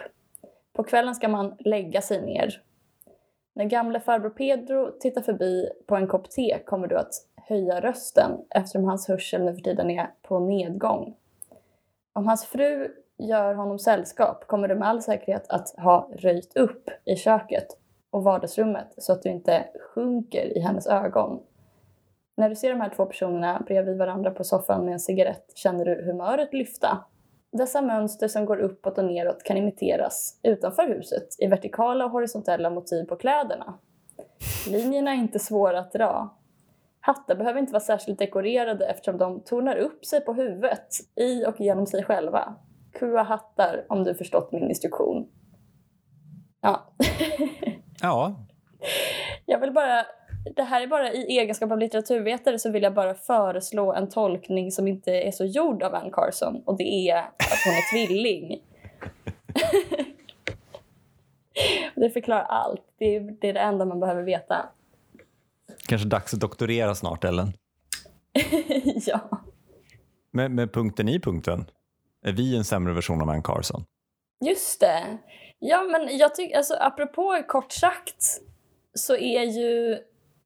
På 0.73 0.85
kvällen 0.85 1.15
ska 1.15 1.29
man 1.29 1.55
lägga 1.59 2.03
sig 2.03 2.23
ner. 2.23 2.63
När 3.55 3.65
gamle 3.65 4.01
farbror 4.01 4.31
Pedro 4.31 4.91
tittar 5.01 5.23
förbi 5.23 5.69
på 5.87 5.97
en 5.97 6.07
kopp 6.07 6.31
te 6.31 6.59
kommer 6.67 6.87
du 6.87 6.97
att 6.97 7.13
höja 7.37 7.81
rösten 7.81 8.33
eftersom 8.51 8.85
hans 8.85 9.09
hörsel 9.09 9.45
nu 9.45 9.55
för 9.55 9.63
tiden 9.63 9.91
är 9.91 10.11
på 10.23 10.39
nedgång. 10.39 11.17
Om 12.13 12.27
hans 12.27 12.45
fru 12.45 12.95
gör 13.21 13.55
honom 13.55 13.79
sällskap 13.79 14.47
kommer 14.47 14.69
du 14.69 14.75
med 14.75 14.89
all 14.89 15.03
säkerhet 15.03 15.51
att 15.51 15.75
ha 15.79 16.11
röjt 16.13 16.57
upp 16.57 16.91
i 17.05 17.17
köket 17.17 17.67
och 18.11 18.25
vardagsrummet 18.25 18.95
så 18.97 19.13
att 19.13 19.23
du 19.23 19.29
inte 19.29 19.65
sjunker 19.95 20.57
i 20.57 20.61
hennes 20.61 20.87
ögon. 20.87 21.43
När 22.37 22.49
du 22.49 22.57
ser 22.57 22.71
de 22.71 22.81
här 22.81 22.93
två 22.97 23.07
personerna 23.07 23.63
bredvid 23.67 23.99
varandra 23.99 24.31
på 24.31 24.45
soffan 24.45 24.85
med 24.85 24.93
en 24.93 25.01
cigarett 25.01 25.53
känner 25.55 25.85
du 25.85 26.05
humöret 26.05 26.53
lyfta. 26.53 27.05
Dessa 27.53 27.83
mönster 27.83 28.29
som 28.29 28.45
går 28.45 28.57
uppåt 28.57 28.99
och 28.99 29.05
neråt 29.05 29.43
kan 29.43 29.57
imiteras 29.57 30.41
utanför 30.43 30.89
huset 30.89 31.29
i 31.39 31.47
vertikala 31.47 32.05
och 32.05 32.11
horisontella 32.11 32.71
motiv 32.71 33.05
på 33.05 33.17
kläderna. 33.17 33.79
Linjerna 34.69 35.11
är 35.11 35.17
inte 35.17 35.39
svåra 35.39 35.79
att 35.79 35.93
dra. 35.93 36.37
Hattar 37.01 37.35
behöver 37.35 37.61
inte 37.61 37.73
vara 37.73 37.81
särskilt 37.81 38.19
dekorerade 38.19 38.87
eftersom 38.87 39.19
de 39.19 39.41
tornar 39.41 39.77
upp 39.77 40.05
sig 40.05 40.21
på 40.21 40.33
huvudet, 40.33 40.89
i 41.17 41.47
och 41.47 41.61
genom 41.61 41.87
sig 41.87 42.05
själva. 42.05 42.57
Kua 42.93 43.23
hattar 43.23 43.85
om 43.89 44.05
du 44.05 44.15
förstått 44.15 44.53
min 44.53 44.69
instruktion. 44.69 45.29
Ja. 46.61 46.93
Ja, 48.03 48.47
Jag 49.47 49.61
vill 49.61 49.73
bara, 49.73 50.05
det 50.57 50.63
här 50.63 50.83
är 50.83 50.87
bara 50.87 51.13
i 51.13 51.39
egenskap 51.39 51.71
av 51.71 51.79
litteraturvetare 51.79 52.59
så 52.59 52.71
vill 52.71 52.83
jag 52.83 52.95
bara 52.95 53.15
föreslå 53.15 53.93
en 53.93 54.09
tolkning 54.09 54.71
som 54.71 54.89
inte 54.89 55.13
är 55.13 55.31
så 55.31 55.45
gjord 55.45 55.83
av 55.83 55.95
Anne 55.95 56.11
Carson 56.13 56.63
och 56.67 56.77
det 56.79 57.11
är 57.11 57.19
att 57.19 57.65
hon 57.65 57.75
är 57.75 57.93
tvilling. 57.93 58.63
det 61.95 62.11
förklarar 62.11 62.43
allt. 62.43 62.83
Det 62.99 63.17
är, 63.17 63.21
det 63.41 63.49
är 63.49 63.55
det 63.55 63.61
enda 63.61 63.85
man 63.85 64.01
behöver 64.01 64.23
veta. 64.23 64.69
kanske 65.89 66.09
dags 66.09 66.35
att 66.35 66.41
doktorera 66.41 66.95
snart 66.95 67.25
Ellen. 67.25 67.53
ja. 69.07 69.21
Med, 70.31 70.51
med 70.51 70.73
punkten 70.73 71.09
i 71.09 71.21
punkten, 71.21 71.65
är 72.23 72.33
vi 72.33 72.57
en 72.57 72.65
sämre 72.65 72.93
version 72.93 73.23
av 73.23 73.31
Ann 73.31 73.43
Carson? 73.43 73.85
Just 74.45 74.81
det. 74.81 75.19
Ja, 75.59 75.83
men 75.83 76.19
jag 76.19 76.35
tycker, 76.35 76.57
alltså 76.57 76.75
apropå 76.81 77.43
kort 77.49 77.73
sagt, 77.73 78.41
så 78.95 79.17
är 79.17 79.43
ju, 79.43 79.99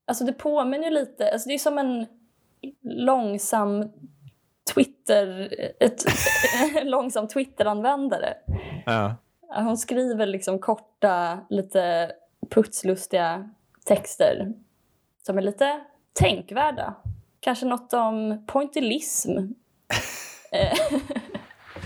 alltså 0.06 0.24
det 0.24 0.32
påminner 0.32 0.84
ju 0.84 0.90
lite, 0.90 1.32
alltså 1.32 1.48
det 1.48 1.54
är 1.54 1.58
som 1.58 1.78
en 1.78 2.06
långsam 2.82 3.90
Twitter, 4.74 5.54
ett, 5.80 6.04
en 6.76 6.90
långsam 6.90 7.28
Twitter-användare. 7.28 8.34
Ja. 8.86 9.16
Hon 9.40 9.76
skriver 9.76 10.26
liksom 10.26 10.58
korta, 10.58 11.40
lite 11.50 12.12
putslustiga 12.50 13.50
texter 13.86 14.52
som 15.22 15.38
är 15.38 15.42
lite 15.42 15.80
tänkvärda. 16.12 16.94
Kanske 17.40 17.66
något 17.66 17.92
om 17.92 18.44
pointillism. 18.46 19.30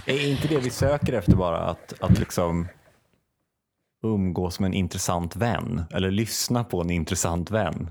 Är 0.09 0.31
inte 0.31 0.49
det 0.49 0.59
vi 0.59 0.71
söker 0.71 1.13
efter 1.13 1.37
bara? 1.37 1.59
Att, 1.59 2.03
att 2.03 2.19
liksom 2.19 2.69
umgås 4.05 4.61
med 4.61 4.69
en 4.69 4.75
intressant 4.75 5.37
vän? 5.37 5.85
Eller 5.95 6.11
lyssna 6.11 6.65
på 6.65 6.81
en 6.81 6.91
intressant 6.91 7.51
vän? 7.51 7.91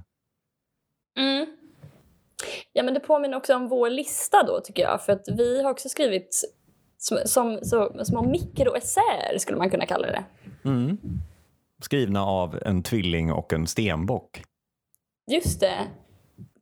Mm. 1.19 1.45
Ja, 2.73 2.83
men 2.83 2.93
det 2.93 2.99
påminner 2.99 3.37
också 3.37 3.55
om 3.55 3.67
vår 3.67 3.89
lista 3.89 4.43
då, 4.43 4.59
tycker 4.59 4.83
jag. 4.83 5.05
För 5.05 5.13
att 5.13 5.25
vi 5.37 5.63
har 5.63 5.71
också 5.71 5.89
skrivit 5.89 6.53
som, 6.97 7.17
som, 7.25 7.59
så, 7.61 8.05
små 8.05 8.23
mikroessäer, 8.23 9.37
skulle 9.37 9.57
man 9.57 9.69
kunna 9.69 9.85
kalla 9.85 10.07
det. 10.07 10.23
Mm. 10.65 10.97
Skrivna 11.81 12.25
av 12.25 12.59
en 12.65 12.83
tvilling 12.83 13.31
och 13.31 13.53
en 13.53 13.67
stenbock. 13.67 14.43
Just 15.31 15.59
det. 15.59 15.87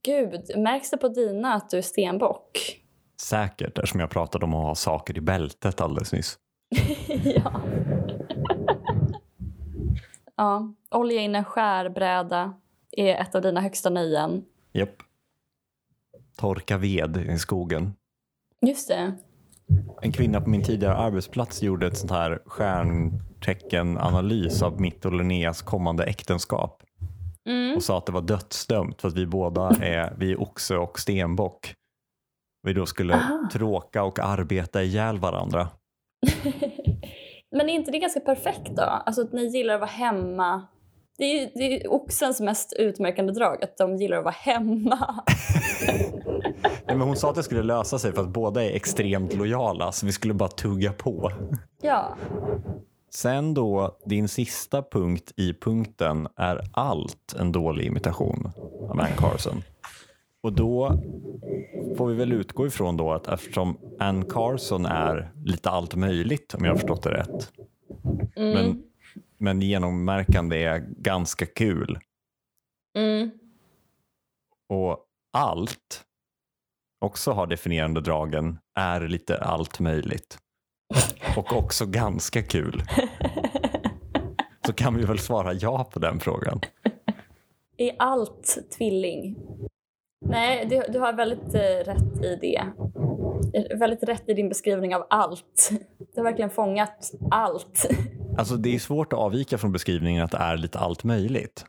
Gud, 0.03 0.57
märks 0.57 0.89
det 0.89 0.97
på 0.97 1.07
dina 1.07 1.53
att 1.53 1.69
du 1.69 1.77
är 1.77 1.81
stenbock? 1.81 2.81
Säkert, 3.21 3.77
eftersom 3.77 3.99
jag 3.99 4.09
pratade 4.09 4.45
om 4.45 4.53
att 4.53 4.63
ha 4.63 4.75
saker 4.75 5.17
i 5.17 5.21
bältet 5.21 5.81
alldeles 5.81 6.13
nyss. 6.13 6.37
ja. 7.23 7.53
ja. 10.35 10.73
Olja 10.91 11.21
in 11.21 11.35
en 11.35 11.43
skärbräda 11.43 12.53
är 12.91 13.15
ett 13.15 13.35
av 13.35 13.41
dina 13.41 13.61
högsta 13.61 13.89
nöjen. 13.89 14.43
Japp. 14.73 14.95
Torka 16.37 16.77
ved 16.77 17.17
i 17.17 17.37
skogen. 17.37 17.93
Just 18.61 18.87
det. 18.87 19.13
En 20.01 20.11
kvinna 20.11 20.41
på 20.41 20.49
min 20.49 20.63
tidigare 20.63 20.95
arbetsplats 20.95 21.63
gjorde 21.63 21.87
ett 21.87 21.97
sånt 21.97 22.11
här 22.11 22.39
stjärnteckenanalys 22.45 24.61
av 24.61 24.81
mitt 24.81 25.05
och 25.05 25.13
Linneas 25.13 25.61
kommande 25.61 26.03
äktenskap 26.03 26.81
Mm. 27.47 27.75
och 27.75 27.83
sa 27.83 27.97
att 27.97 28.05
det 28.05 28.11
var 28.11 28.21
dödsdömt 28.21 29.01
för 29.01 29.07
att 29.07 29.13
vi 29.13 29.25
båda 29.25 29.69
är, 29.69 30.13
vi 30.17 30.31
är 30.31 30.41
oxe 30.41 30.77
och 30.77 30.99
stenbock. 30.99 31.73
Vi 32.65 32.73
då 32.73 32.85
skulle 32.85 33.13
Aha. 33.13 33.49
tråka 33.51 34.03
och 34.03 34.19
arbeta 34.19 34.83
ihjäl 34.83 35.19
varandra. 35.19 35.67
Men 37.51 37.69
är 37.69 37.73
inte 37.73 37.91
det 37.91 37.99
ganska 37.99 38.19
perfekt 38.19 38.75
då? 38.75 38.81
Alltså 38.81 39.21
att 39.21 39.33
ni 39.33 39.45
gillar 39.45 39.73
att 39.73 39.79
vara 39.79 39.89
hemma. 39.89 40.67
Det 41.17 41.23
är 41.25 41.51
det 41.53 41.81
är 41.81 41.93
oxens 41.93 42.41
mest 42.41 42.73
utmärkande 42.73 43.33
drag, 43.33 43.63
att 43.63 43.77
de 43.77 43.95
gillar 43.95 44.17
att 44.17 44.23
vara 44.23 44.35
hemma. 44.37 45.23
Nej, 46.87 46.97
men 46.97 47.01
hon 47.01 47.15
sa 47.15 47.29
att 47.29 47.35
det 47.35 47.43
skulle 47.43 47.63
lösa 47.63 47.99
sig 47.99 48.11
för 48.13 48.21
att 48.21 48.29
båda 48.29 48.63
är 48.63 48.75
extremt 48.75 49.33
lojala 49.33 49.91
så 49.91 50.05
vi 50.05 50.11
skulle 50.11 50.33
bara 50.33 50.49
tugga 50.49 50.93
på. 50.93 51.31
ja. 51.81 52.15
Sen 53.09 53.53
då, 53.53 53.97
din 54.05 54.27
sista 54.27 54.83
punkt 54.83 55.33
i 55.35 55.53
punkten 55.53 56.27
är 56.35 56.61
allt 56.73 57.35
en 57.39 57.51
dålig 57.51 57.85
imitation 57.85 58.51
av 58.89 58.99
Ann 58.99 59.07
Carson. 59.17 59.63
Och 60.45 60.53
då 60.53 60.99
får 61.97 62.07
vi 62.07 62.15
väl 62.15 62.33
utgå 62.33 62.67
ifrån 62.67 62.97
då 62.97 63.13
att 63.13 63.27
eftersom 63.27 63.77
Ann 63.99 64.25
Carson 64.25 64.85
är 64.85 65.31
lite 65.45 65.69
allt 65.69 65.95
möjligt 65.95 66.53
om 66.53 66.65
jag 66.65 66.71
har 66.71 66.77
förstått 66.77 67.03
det 67.03 67.13
rätt. 67.13 67.51
Mm. 68.35 68.53
Men, 68.53 68.83
men 69.37 69.61
genommärkande 69.61 70.63
är 70.63 70.79
ganska 70.97 71.45
kul. 71.45 71.99
Mm. 72.97 73.31
Och 74.69 74.99
allt 75.33 76.03
också 77.01 77.31
har 77.31 77.47
definierande 77.47 78.01
dragen 78.01 78.57
är 78.75 79.01
lite 79.07 79.37
allt 79.37 79.79
möjligt. 79.79 80.37
Och 81.37 81.57
också 81.57 81.85
ganska 81.85 82.41
kul. 82.41 82.83
Så 84.65 84.73
kan 84.73 84.95
vi 84.95 85.05
väl 85.05 85.19
svara 85.19 85.53
ja 85.53 85.83
på 85.93 85.99
den 85.99 86.19
frågan. 86.19 86.59
Är 87.77 87.95
allt 87.99 88.57
tvilling? 88.77 89.35
Nej, 90.29 90.65
du, 90.65 90.83
du 90.93 90.99
har 90.99 91.13
väldigt 91.13 91.53
eh, 91.55 91.59
rätt 91.93 92.23
i 92.23 92.35
det. 92.41 92.63
Eh, 93.53 93.77
Väldigt 93.77 94.03
rätt 94.03 94.29
i 94.29 94.33
din 94.33 94.49
beskrivning 94.49 94.95
av 94.95 95.07
allt. 95.09 95.69
Du 96.13 96.19
har 96.21 96.23
verkligen 96.23 96.49
fångat 96.49 97.11
allt. 97.31 97.87
Alltså 98.37 98.55
det 98.55 98.75
är 98.75 98.79
svårt 98.79 99.13
att 99.13 99.19
avvika 99.19 99.57
från 99.57 99.71
beskrivningen 99.71 100.23
att 100.23 100.31
det 100.31 100.37
är 100.37 100.57
lite 100.57 100.79
allt 100.79 101.03
möjligt. 101.03 101.65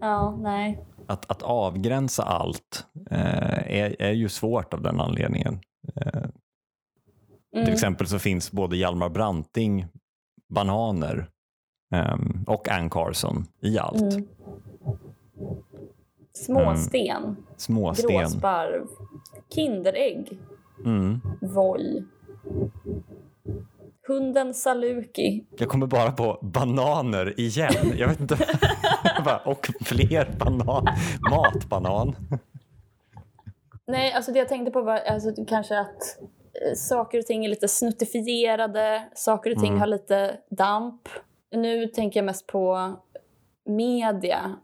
Ja, 0.00 0.36
nej. 0.40 0.84
Att, 1.08 1.30
att 1.30 1.42
avgränsa 1.42 2.22
allt 2.22 2.86
eh, 3.10 3.76
är, 3.76 4.02
är 4.02 4.12
ju 4.12 4.28
svårt 4.28 4.74
av 4.74 4.82
den 4.82 5.00
anledningen. 5.00 5.60
Eh, 5.96 6.22
Mm. 7.52 7.64
Till 7.64 7.74
exempel 7.74 8.06
så 8.06 8.18
finns 8.18 8.52
både 8.52 8.76
Hjalmar 8.76 9.08
Branting, 9.08 9.86
bananer 10.54 11.28
ehm, 11.94 12.44
och 12.46 12.68
Ann 12.70 12.90
Carson 12.90 13.44
i 13.60 13.78
allt. 13.78 14.12
Mm. 14.14 14.28
Småsten, 16.44 17.36
Småsten. 17.56 18.10
gråsparv, 18.10 18.86
Kinderägg, 19.54 20.38
Mm. 20.84 21.20
Voi. 21.40 22.04
Hunden 24.08 24.54
Saluki. 24.54 25.44
Jag 25.58 25.68
kommer 25.68 25.86
bara 25.86 26.12
på 26.12 26.38
bananer 26.42 27.40
igen. 27.40 27.92
Jag 27.96 28.08
vet 28.08 28.20
inte. 28.20 28.34
Och 29.44 29.66
fler 29.84 30.34
banan. 30.38 30.86
Matbanan. 31.30 32.16
Nej, 33.86 34.12
alltså 34.12 34.32
det 34.32 34.38
jag 34.38 34.48
tänkte 34.48 34.70
på 34.70 34.82
var 34.82 34.96
alltså, 34.96 35.44
kanske 35.48 35.80
att 35.80 36.18
eh, 36.66 36.74
saker 36.76 37.18
och 37.18 37.26
ting 37.26 37.44
är 37.44 37.48
lite 37.48 37.68
snuttifierade, 37.68 39.08
saker 39.14 39.50
och 39.50 39.58
ting 39.58 39.68
Mm. 39.68 39.80
har 39.80 39.86
lite 39.86 40.36
damp. 40.50 41.08
Nu 41.52 41.86
tänker 41.86 42.20
jag 42.20 42.24
mest 42.24 42.46
på 42.46 42.92
media 43.64 44.56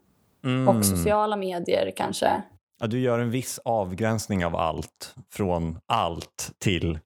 Mm. 0.45 0.69
och 0.77 0.85
sociala 0.87 1.37
medier 1.37 1.93
kanske. 1.97 2.43
Ja, 2.81 2.87
du 2.87 3.01
gör 3.01 3.19
en 3.19 3.31
viss 3.31 3.61
avgränsning 3.65 4.45
av 4.47 4.57
allt 4.57 5.15
från 5.33 5.79
allt 5.87 6.53
till 6.59 6.99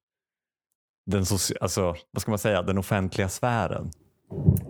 den, 1.07 1.23
soci- 1.23 1.57
alltså, 1.61 1.95
vad 2.11 2.23
ska 2.23 2.31
man 2.31 2.39
säga, 2.39 2.63
den 2.63 2.79
offentliga 2.79 3.29
sfären. 3.29 3.91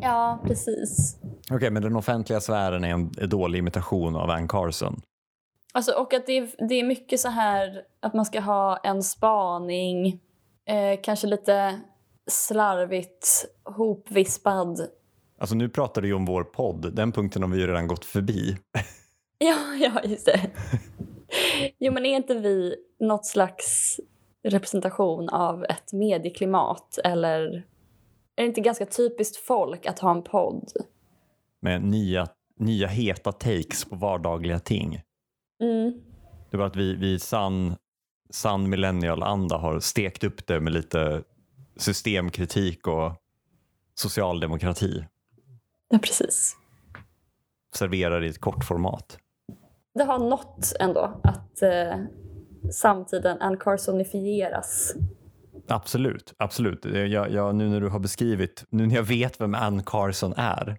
Ja, 0.01 0.43
precis. 0.47 1.17
Okej, 1.51 1.71
men 1.71 1.83
den 1.83 1.97
offentliga 1.97 2.41
sfären 2.41 2.85
är 2.85 2.89
en 2.89 3.11
en 3.19 3.29
dålig 3.29 3.59
imitation 3.59 4.17
av 4.17 4.31
Ann 4.31 4.49
Carson. 4.49 5.01
Alltså, 5.75 5.93
och 5.93 6.15
att 6.15 6.27
det 6.27 6.33
är, 6.39 6.69
det 6.69 6.75
är 6.75 6.85
mycket 6.85 7.21
så 7.21 7.29
här 7.29 7.83
att 8.01 8.15
man 8.15 8.25
ska 8.25 8.41
ha 8.41 8.77
en 8.77 9.03
spaning, 9.03 10.07
eh, 10.69 11.01
kanske 11.03 11.27
lite 11.27 11.81
slarvigt 12.31 13.47
hopvispad. 13.65 14.87
Alltså 15.38 15.55
nu 15.57 15.68
pratar 15.68 16.03
du 16.03 16.09
ju 16.09 16.14
om 16.14 16.25
vår 16.25 16.44
podd. 16.44 16.94
Den 16.94 17.12
punkten 17.12 17.42
har 17.42 17.51
vi 17.51 17.61
ju 17.61 17.66
redan 17.66 17.87
gått 17.87 18.05
förbi. 18.05 18.57
Ja, 19.38 19.57
ja, 19.81 20.03
just 20.05 20.27
det. 20.27 20.51
Jo, 21.79 21.92
men 21.92 22.07
är 22.07 22.16
inte 22.16 22.35
vi 22.35 22.77
något 23.01 23.27
slags 23.27 24.01
representation 24.44 25.29
av 25.29 25.64
ett 25.64 25.92
medieklimat? 25.92 26.99
Eller 27.05 27.40
är 28.37 28.42
det 28.42 28.46
inte 28.46 28.61
ganska 28.61 28.87
typiskt 28.87 29.37
folk 29.37 29.87
att 29.87 29.99
ha 29.99 30.11
en 30.11 30.22
podd? 30.22 30.72
Med 31.61 31.83
nya, 31.83 32.29
nya 32.59 32.88
heta 32.88 33.33
takes 33.33 33.85
på 33.85 33.96
vardagliga 33.96 34.59
ting. 34.59 35.03
Mm. 35.62 36.01
Det 36.51 36.57
var 36.57 36.66
att 36.66 36.77
vi, 36.77 36.94
vi 36.94 37.12
i 37.12 37.18
sann, 37.18 37.77
sann 38.31 38.70
millennial-anda 38.70 39.57
har 39.57 39.81
stekt 39.81 40.25
upp 40.25 40.46
det 40.46 40.61
med 40.61 40.72
lite 40.72 41.22
systemkritik 41.77 42.87
och 42.87 43.12
socialdemokrati. 43.94 45.05
Ja, 45.88 45.99
precis. 45.99 46.57
Serverar 47.77 48.25
i 48.25 48.29
ett 48.29 48.40
kortformat. 48.40 49.18
Det 49.94 50.05
har 50.05 50.18
nått 50.18 50.72
ändå 50.81 51.20
att 51.25 51.62
eh, 51.62 51.96
samtiden 52.72 53.38
Ann 53.40 53.57
Carsonifieras. 53.59 54.94
Absolut, 55.68 56.35
absolut. 56.38 56.85
Jag, 56.85 57.31
jag, 57.31 57.55
nu 57.55 57.68
när 57.68 57.81
du 57.81 57.88
har 57.88 57.99
beskrivit, 57.99 58.64
nu 58.70 58.87
när 58.87 58.94
jag 58.94 59.03
vet 59.03 59.40
vem 59.40 59.55
Ann 59.55 59.83
Carson 59.85 60.35
är 60.37 60.79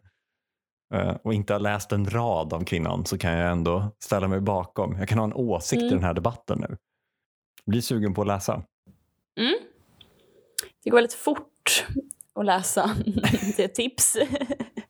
eh, 0.94 1.16
och 1.24 1.34
inte 1.34 1.54
har 1.54 1.60
läst 1.60 1.92
en 1.92 2.06
rad 2.10 2.54
av 2.54 2.64
kvinnan 2.66 3.06
så 3.06 3.18
kan 3.18 3.32
jag 3.34 3.52
ändå 3.52 3.92
ställa 4.00 4.28
mig 4.28 4.40
bakom. 4.42 4.98
Jag 5.00 5.08
kan 5.08 5.18
ha 5.18 5.26
en 5.26 5.34
åsikt 5.34 5.82
i 5.82 5.86
Mm. 5.86 5.96
den 5.96 6.04
här 6.04 6.14
debatten 6.14 6.66
nu. 6.70 6.78
Blir 7.66 7.82
sugen 7.82 8.14
på 8.14 8.22
att 8.22 8.28
läsa. 8.28 8.64
Mm. 9.40 9.54
Det 10.84 10.90
går 10.90 10.98
väldigt 10.98 11.14
fort 11.14 11.86
att 12.36 12.46
läsa. 12.46 12.96
det 13.58 13.60
är 13.60 13.66
ett 13.66 13.76
tips. 13.76 14.18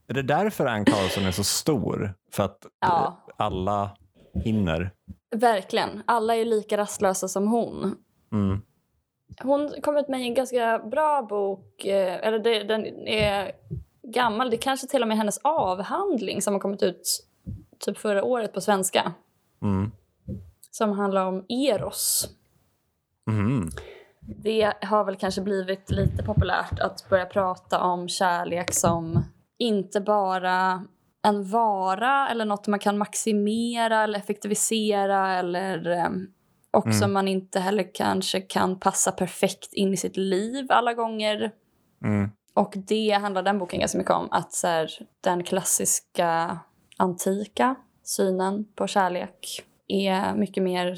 Är 0.08 0.13
det 0.13 0.22
därför 0.22 0.65
Ann 0.65 0.86
Carson 0.86 1.26
är 1.26 1.32
så 1.32 1.43
stor? 1.43 2.13
För 2.32 2.43
att 2.43 2.65
Ja. 2.80 3.06
eh, 3.28 3.34
alla 3.46 3.89
hinner? 4.43 4.91
Verkligen. 5.36 6.04
Alla 6.06 6.36
är 6.36 6.46
lika 6.46 6.78
rastlösa 6.78 7.28
som 7.28 7.48
hon. 7.48 7.96
Mm. 8.32 8.62
Hon 9.41 9.74
kom 9.82 9.98
ut 9.98 10.08
med 10.08 10.20
en 10.22 10.34
ganska 10.34 10.80
bra 10.80 11.22
bok. 11.22 11.86
eh, 11.86 12.28
Eller 12.28 12.39
det, 12.39 12.63
den 12.63 12.86
är 13.08 13.52
gammal. 14.04 14.50
Det 14.50 14.58
kanske 14.58 14.88
till 14.88 15.02
och 15.02 15.08
med 15.08 15.17
hennes 15.17 15.38
avhandling 15.38 16.41
som 16.41 16.54
har 16.54 16.60
kommit 16.62 16.84
ut 16.84 17.28
typ 17.80 17.98
förra 17.98 18.24
året 18.24 18.54
på 18.54 18.62
svenska. 18.62 19.13
Mm. 19.62 19.91
Som 20.72 20.91
handlar 20.91 21.26
om 21.26 21.46
Eros. 21.50 22.30
Mm. 23.30 23.70
Det 24.20 24.74
har 24.82 25.04
väl 25.04 25.15
kanske 25.15 25.41
blivit 25.41 25.91
lite 25.91 26.24
populärt 26.24 26.80
att 26.80 27.10
börja 27.10 27.26
prata 27.26 27.80
om 27.82 28.08
kärlek 28.10 28.74
som 28.74 29.24
inte 29.60 30.02
bara 30.02 30.86
en 31.24 31.50
vara 31.50 32.30
eller 32.30 32.46
något 32.46 32.67
man 32.67 32.80
kan 32.80 32.98
maximera 32.98 34.04
eller 34.04 34.20
effektivisera 34.20 35.34
eller 35.39 35.89
eh, 35.89 36.10
också 36.72 37.04
Mm. 37.04 37.13
man 37.13 37.28
inte 37.28 37.60
heller 37.60 37.91
kanske 37.93 38.41
kan 38.41 38.80
passa 38.80 39.12
perfekt 39.12 39.74
in 39.74 39.93
i 39.93 39.98
sitt 39.98 40.17
liv 40.17 40.65
alla 40.70 40.93
gånger. 40.93 41.52
Mm. 42.04 42.30
Och 42.54 42.74
det 42.76 43.12
handlar 43.12 43.43
den 43.43 43.60
boken 43.60 43.80
ganska 43.80 43.98
mycket 43.98 44.13
om. 44.13 44.28
Att 44.32 44.54
så 44.54 44.67
här, 44.67 44.91
den 45.22 45.43
klassiska 45.43 46.60
antika 46.98 47.76
synen 48.04 48.65
på 48.76 48.88
kärlek 48.88 49.63
är 49.88 50.36
mycket 50.36 50.63
mer 50.63 50.98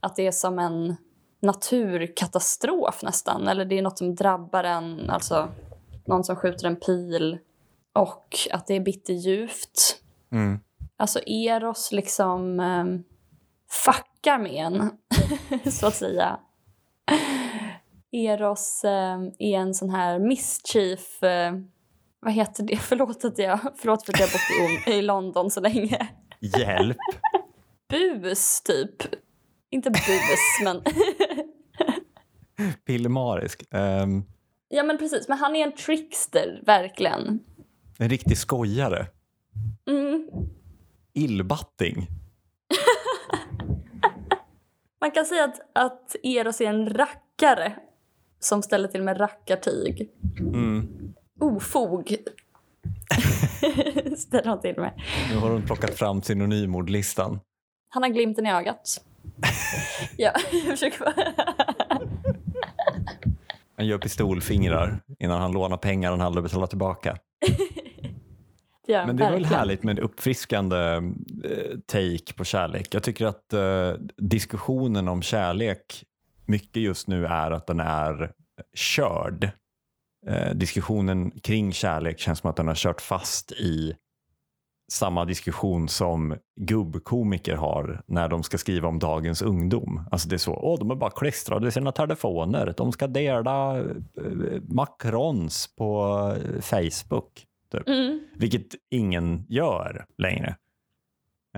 att 0.00 0.16
det 0.16 0.26
är 0.26 0.32
som 0.32 0.58
en 0.58 0.96
naturkatastrof 1.42 3.02
nästan. 3.02 3.48
Eller 3.48 3.64
det 3.64 3.78
är 3.78 3.82
något 3.82 3.98
som 3.98 4.14
drabbar 4.14 4.64
en, 4.64 5.10
alltså 5.10 5.48
någon 6.04 6.24
som 6.24 6.36
skjuter 6.36 6.66
en 6.66 6.76
pil. 6.76 7.38
Och 7.96 8.36
att 8.50 8.66
det 8.66 8.74
är 8.74 8.80
bitterljuvt. 8.80 10.02
Mm. 10.32 10.60
Alltså 10.96 11.20
Eros 11.26 11.92
liksom 11.92 12.60
um, 12.60 13.04
fuckar 13.70 14.38
med 14.38 14.52
en, 14.52 14.90
så 15.72 15.86
att 15.86 15.94
säga. 15.94 16.40
Eros 18.12 18.84
eh, 18.84 19.18
är 19.38 19.58
en 19.58 19.74
sån 19.74 19.90
här 19.90 20.18
mischief... 20.18 21.22
eh, 21.22 21.52
vad 22.20 22.32
heter 22.32 22.64
det? 22.64 22.76
Förlåt, 22.80 23.24
att 23.24 23.38
jag, 23.38 23.58
förlåt 23.76 24.06
för 24.06 24.12
att 24.12 24.20
jag 24.20 24.28
bott 24.28 24.86
i, 24.86 24.90
i 24.92 25.02
London 25.02 25.50
så 25.50 25.60
länge. 25.60 26.08
Hjälp! 26.40 26.96
Bus, 27.88 28.62
typ. 28.62 29.02
Inte 29.70 29.90
bus, 29.90 30.64
men... 30.64 30.82
Pillemarisk. 32.84 33.64
Um, 33.70 34.24
ja, 34.68 34.82
men 34.82 34.98
precis. 34.98 35.28
Men 35.28 35.38
han 35.38 35.56
är 35.56 35.66
en 35.66 35.72
trickster, 35.72 36.62
verkligen. 36.66 37.40
En 37.98 38.08
riktig 38.08 38.38
skojare. 38.38 39.06
Mm. 39.86 40.30
Illbatting. 41.12 42.06
Man 45.00 45.10
kan 45.10 45.26
säga 45.26 45.44
att, 45.44 45.60
att 45.72 46.16
Eros 46.22 46.60
är 46.60 46.66
en 46.66 46.90
rackare 46.90 47.72
som 48.40 48.62
ställer 48.62 48.88
till 48.88 49.02
med 49.02 49.20
rackartyg. 49.20 50.10
Mm. 50.38 51.14
Ofog 51.40 52.08
ställer 54.16 54.44
han 54.44 54.60
till 54.60 54.74
med. 54.76 55.00
Nu 55.30 55.36
har 55.36 55.50
hon 55.50 55.62
plockat 55.62 55.94
fram 55.94 56.22
synonymordlistan. 56.22 57.40
Han 57.88 58.02
har 58.02 58.10
glimten 58.10 58.46
i 58.46 58.52
ögat. 58.52 59.04
ja, 60.16 60.32
jag 60.52 60.62
försöker 60.62 60.98
bara... 60.98 61.14
Han 63.76 63.86
gör 63.86 63.98
pistolfingrar 63.98 65.00
innan 65.18 65.40
han 65.40 65.52
lånar 65.52 65.76
pengar 65.76 66.10
han 66.10 66.20
aldrig 66.20 66.42
betalar 66.42 66.66
tillbaka. 66.66 67.18
Ja, 68.86 69.06
Men 69.06 69.16
det 69.16 69.24
är 69.24 69.30
väl 69.30 69.40
verkligen. 69.40 69.58
härligt 69.58 69.82
med 69.82 69.98
en 69.98 70.04
uppfriskande 70.04 70.76
eh, 71.44 71.78
take 71.86 72.32
på 72.36 72.44
kärlek. 72.44 72.94
Jag 72.94 73.02
tycker 73.02 73.26
att 73.26 73.52
eh, 73.52 73.92
diskussionen 74.16 75.08
om 75.08 75.22
kärlek 75.22 76.04
mycket 76.46 76.82
just 76.82 77.08
nu 77.08 77.26
är 77.26 77.50
att 77.50 77.66
den 77.66 77.80
är 77.80 78.32
körd. 78.74 79.50
Eh, 80.26 80.50
diskussionen 80.54 81.30
kring 81.30 81.72
kärlek 81.72 82.18
känns 82.18 82.38
som 82.38 82.50
att 82.50 82.56
den 82.56 82.68
har 82.68 82.74
kört 82.74 83.00
fast 83.00 83.52
i 83.52 83.96
samma 84.92 85.24
diskussion 85.24 85.88
som 85.88 86.36
gubbkomiker 86.60 87.56
har 87.56 88.02
när 88.06 88.28
de 88.28 88.42
ska 88.42 88.58
skriva 88.58 88.88
om 88.88 88.98
dagens 88.98 89.42
ungdom. 89.42 90.02
Alltså 90.10 90.28
det 90.28 90.36
är 90.36 90.38
så, 90.38 90.54
åh 90.54 90.78
de 90.78 90.90
är 90.90 90.94
bara 90.94 91.10
klistrade 91.10 91.68
i 91.68 91.70
sina 91.70 91.92
telefoner, 91.92 92.74
de 92.76 92.92
ska 92.92 93.06
dela 93.06 93.78
eh, 93.78 93.84
macrons 94.68 95.74
på 95.76 96.18
eh, 96.36 96.60
Facebook. 96.60 97.46
Typ. 97.70 97.88
Mm. 97.88 98.20
Vilket 98.34 98.74
ingen 98.90 99.44
gör 99.48 100.06
längre. 100.18 100.56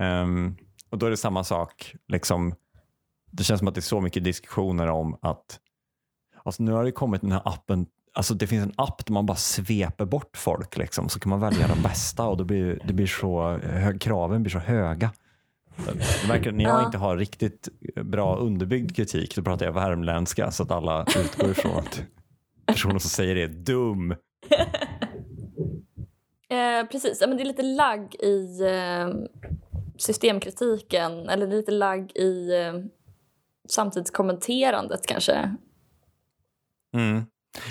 Um, 0.01 0.57
och 0.89 0.97
då 0.97 1.05
är 1.05 1.09
det 1.09 1.17
samma 1.17 1.43
sak, 1.43 1.95
liksom, 2.07 2.55
det 3.31 3.43
känns 3.43 3.59
som 3.59 3.67
att 3.67 3.75
det 3.75 3.79
är 3.79 3.81
så 3.81 4.01
mycket 4.01 4.23
diskussioner 4.23 4.87
om 4.87 5.17
att 5.21 5.59
alltså 6.43 6.63
nu 6.63 6.71
har 6.71 6.83
det 6.83 6.91
kommit 6.91 7.21
den 7.21 7.31
här 7.31 7.41
appen 7.45 7.85
Alltså 8.13 8.33
det 8.33 8.47
finns 8.47 8.65
en 8.65 8.73
app 8.77 9.05
där 9.05 9.13
man 9.13 9.25
bara 9.25 9.37
sveper 9.37 10.05
bort 10.05 10.37
folk 10.37 10.77
liksom, 10.77 11.09
så 11.09 11.19
kan 11.19 11.29
man 11.29 11.39
välja 11.39 11.67
de 11.67 11.81
bästa 11.81 12.27
och 12.27 12.37
då 12.37 12.43
blir, 12.43 12.81
det 12.85 12.93
blir 12.93 13.07
så, 13.07 13.57
hög, 13.57 14.01
kraven 14.01 14.43
blir 14.43 14.51
så 14.51 14.59
höga. 14.59 15.11
Det 15.75 16.27
verkar, 16.27 16.51
när 16.51 16.63
jag 16.63 16.81
Ja. 16.81 16.85
inte 16.85 16.97
har 16.97 17.17
riktigt 17.17 17.69
bra 18.03 18.35
underbyggd 18.35 18.95
kritik 18.95 19.33
så 19.33 19.43
pratar 19.43 19.65
jag 19.65 19.73
värmländska 19.73 20.51
så 20.51 20.63
att 20.63 20.71
alla 20.71 21.05
utgår 21.19 21.51
ifrån 21.51 21.77
att 21.77 22.01
personen 22.65 22.99
som 22.99 23.09
säger 23.09 23.35
det 23.35 23.43
är 23.43 23.47
dum. 23.47 24.15
Eh, 26.49 26.87
precis, 26.91 27.21
ja, 27.21 27.27
men 27.27 27.37
det 27.37 27.43
är 27.43 27.45
lite 27.45 27.63
lagg 27.63 28.15
i 28.15 28.61
eh, 28.61 29.09
systemkritiken 29.97 31.29
eller 31.29 31.47
det 31.47 31.53
är 31.53 31.57
lite 31.57 31.71
lagg 31.71 32.11
i 32.15 32.61
eh, 32.61 32.73
samtidskommenterandet 33.69 35.07
kanske. 35.07 35.55
Mm. 36.93 37.23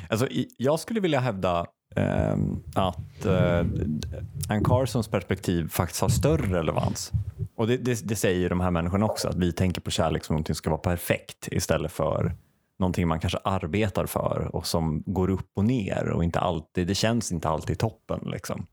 Alltså, 0.08 0.28
jag 0.56 0.80
skulle 0.80 1.00
vilja 1.00 1.20
hävda 1.20 1.66
eh, 1.96 2.36
att 2.74 3.24
eh, 3.26 3.66
Ann 4.48 4.64
Carsons 4.64 5.08
perspektiv 5.08 5.68
faktiskt 5.68 6.00
har 6.00 6.08
större 6.08 6.58
relevans. 6.58 7.12
Och 7.56 7.66
det, 7.66 7.76
det, 7.76 8.08
det 8.08 8.16
säger 8.16 8.38
ju 8.40 8.48
de 8.48 8.60
här 8.60 8.70
människorna 8.70 9.06
också, 9.06 9.28
att 9.28 9.36
vi 9.36 9.52
tänker 9.52 9.80
på 9.80 9.90
kärlek 9.90 10.24
som 10.24 10.34
någonting 10.34 10.54
som 10.54 10.58
ska 10.58 10.70
vara 10.70 10.80
perfekt 10.80 11.48
istället 11.50 11.92
för 11.92 12.32
någonting 12.78 13.08
man 13.08 13.20
kanske 13.20 13.38
arbetar 13.44 14.06
för 14.06 14.50
och 14.52 14.66
som 14.66 15.02
går 15.06 15.30
upp 15.30 15.50
och 15.56 15.64
ner 15.64 16.10
och 16.10 16.24
inte 16.24 16.40
alltid, 16.40 16.86
det 16.86 16.94
känns 16.94 17.32
inte 17.32 17.48
alltid 17.48 17.78
toppen. 17.78 18.20
Liksom. 18.24 18.66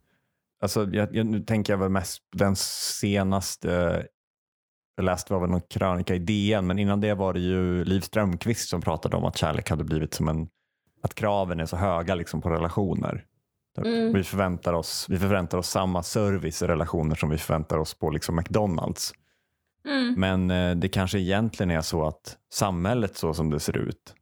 Alltså, 0.61 0.89
jag, 0.91 1.15
jag, 1.15 1.25
nu 1.25 1.39
tänker 1.39 1.73
jag 1.73 1.77
väl 1.77 1.89
mest 1.89 2.31
på 2.31 2.37
den 2.37 2.55
senaste 2.55 4.05
jag 4.95 5.05
läste 5.05 5.33
var 5.33 5.39
väl 5.39 5.49
någon 5.49 5.61
krönika 5.61 6.15
i 6.15 6.19
DN, 6.19 6.67
men 6.67 6.79
innan 6.79 7.01
det 7.01 7.13
var 7.13 7.33
det 7.33 7.39
ju 7.39 7.85
Liv 7.85 8.01
Strömquist 8.01 8.69
som 8.69 8.81
pratade 8.81 9.17
om 9.17 9.25
att 9.25 9.37
kärlek 9.37 9.69
hade 9.69 9.83
blivit 9.83 10.13
som 10.13 10.27
en, 10.27 10.47
att 11.01 11.15
kraven 11.15 11.59
är 11.59 11.65
så 11.65 11.77
höga 11.77 12.15
liksom 12.15 12.41
på 12.41 12.49
relationer. 12.49 13.25
Typ. 13.75 13.85
Mm. 13.85 14.13
Vi, 14.13 14.23
förväntar 14.23 14.73
oss, 14.73 15.05
vi 15.09 15.17
förväntar 15.17 15.57
oss 15.57 15.69
samma 15.69 16.03
service 16.03 16.61
i 16.61 16.67
relationer 16.67 17.15
som 17.15 17.29
vi 17.29 17.37
förväntar 17.37 17.77
oss 17.77 17.93
på 17.93 18.09
liksom 18.09 18.35
McDonalds. 18.35 19.13
Mm. 19.85 20.13
Men 20.19 20.51
eh, 20.51 20.75
det 20.75 20.89
kanske 20.89 21.19
egentligen 21.19 21.71
är 21.71 21.81
så 21.81 22.07
att 22.07 22.37
samhället 22.53 23.17
så 23.17 23.33
som 23.33 23.49
det 23.49 23.59
ser 23.59 23.77
ut, 23.77 24.15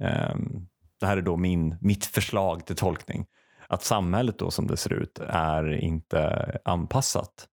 ehm, 0.00 0.66
det 1.00 1.06
här 1.06 1.16
är 1.16 1.22
då 1.22 1.36
min, 1.36 1.76
mitt 1.80 2.06
förslag 2.06 2.66
till 2.66 2.76
tolkning, 2.76 3.26
att 3.68 3.82
samhället 3.82 4.38
då 4.38 4.50
som 4.50 4.66
det 4.66 4.76
ser 4.76 4.92
ut 4.92 5.18
är 5.28 5.72
inte 5.72 6.52
anpassat 6.64 7.48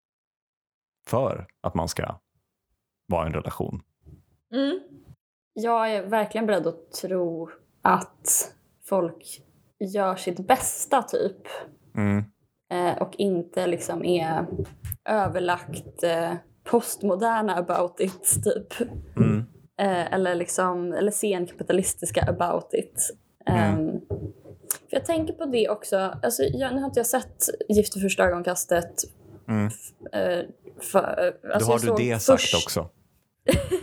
för 1.07 1.47
att 1.61 1.75
man 1.75 1.89
ska 1.89 2.21
vara 3.07 3.25
i 3.25 3.27
en 3.27 3.35
relation. 3.35 3.83
Mm. 4.55 4.81
Jag 5.53 5.93
är 5.93 6.03
verkligen 6.07 6.47
beredd 6.47 6.67
att 6.67 6.93
tro 6.93 7.51
att 7.83 8.55
folk 8.89 9.43
gör 9.79 10.17
sitt 10.17 10.47
bästa 10.47 11.03
typ 11.03 11.47
Mm. 11.97 12.25
eh, 12.73 13.03
och 13.03 13.15
inte 13.19 13.67
liksom 13.67 14.05
är 14.05 14.47
överlagt 15.05 16.03
eh, 16.03 16.33
postmoderna 16.75 17.55
about 17.57 18.01
it 18.01 18.45
typ. 18.45 18.89
Mm. 19.17 19.39
Eh, 19.81 20.13
eller 20.15 20.35
liksom 20.35 20.93
eller 20.93 21.11
senkapitalistiska 21.11 22.23
about 22.29 22.75
it. 22.75 23.11
Mm. 23.47 23.61
Ehm, 23.61 24.01
för 24.91 24.97
jag 24.97 25.05
tänker 25.05 25.33
på 25.35 25.45
det 25.45 25.69
också, 25.69 25.97
alltså, 26.23 26.43
jag, 26.43 26.75
nu 26.75 26.81
har 26.81 26.87
inte 26.87 27.01
jag 27.01 27.07
sett 27.07 27.49
Gift 27.69 27.97
vid 27.97 28.03
första 28.03 28.25
ögonkastet. 28.25 28.95
Mm. 29.49 29.67
Eh, 30.13 30.45
för, 30.81 31.35
Då 31.43 31.53
alltså, 31.53 31.71
har 31.73 31.81
jag 31.87 31.97
du 31.97 32.05
det 32.05 32.19
sagt 32.19 32.41
först- 32.41 32.67
också. 32.67 32.91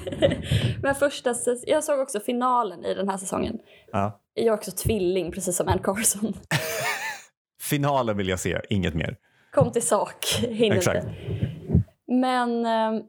Men 0.81 0.95
första, 0.95 1.35
jag 1.67 1.83
såg 1.83 1.99
också 1.99 2.19
finalen 2.19 2.85
i 2.85 2.93
den 2.93 3.09
här 3.09 3.17
säsongen. 3.17 3.59
Ja. 3.91 4.21
Jag 4.33 4.45
är 4.45 4.53
också 4.53 4.71
tvilling, 4.71 5.31
precis 5.31 5.55
som 5.57 5.67
Ann 5.67 5.79
Carson. 5.79 6.33
Finalen 7.61 8.17
vill 8.17 8.27
jag 8.27 8.39
se, 8.39 8.61
inget 8.69 8.93
mer. 8.93 9.17
Kom 9.51 9.71
till 9.71 9.87
sak, 9.87 10.25
hinner 10.39 10.75
Exakt. 10.75 11.05
inte. 11.05 11.50
Men 12.11 12.65
eh, 12.65 13.03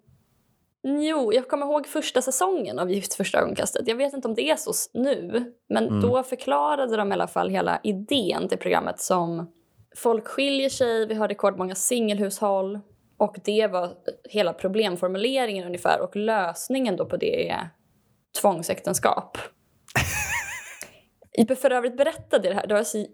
jo, 0.83 1.33
jag 1.33 1.49
kommer 1.49 1.67
ihåg 1.67 1.87
första 1.87 2.23
säsongen 2.23 2.79
av 2.79 2.91
Gift 2.91 3.15
första 3.15 3.39
ögonkastet. 3.39 3.89
Jag 3.89 3.97
vet 3.97 4.13
inte 4.13 4.29
om 4.29 4.35
det 4.35 4.51
är 4.51 4.57
så 4.57 4.73
nu, 4.95 5.45
men 5.69 5.89
Mm. 5.89 6.01
då 6.01 6.23
förklarade 6.23 6.97
de 6.97 7.11
i 7.11 7.13
alla 7.13 7.27
fall 7.27 7.49
hela 7.51 7.81
idén 7.83 8.49
till 8.49 8.59
programmet 8.59 9.01
som 9.01 9.53
folk 9.97 10.27
skiljer 10.27 10.69
sig, 10.69 11.07
vi 11.07 11.15
har 11.15 11.29
rekordmånga 11.29 11.75
singelhushåll 11.75 12.81
och 13.17 13.37
det 13.45 13.67
var 13.67 13.91
hela 14.29 14.53
problemformuleringen 14.53 15.67
ungefär 15.67 16.01
och 16.01 16.17
lösningen 16.17 16.97
då 16.97 17.07
på 17.07 17.17
det 17.17 17.51
är 17.51 17.69
tvångsäktenskap. 18.41 19.39
Jag 21.33 21.59
för 21.59 21.71
övrigt 21.71 21.97
berättade 21.97 22.49
det 22.49 22.55
här, 22.55 22.67
det 22.67 22.75
var 22.75 22.83
så 22.83 23.07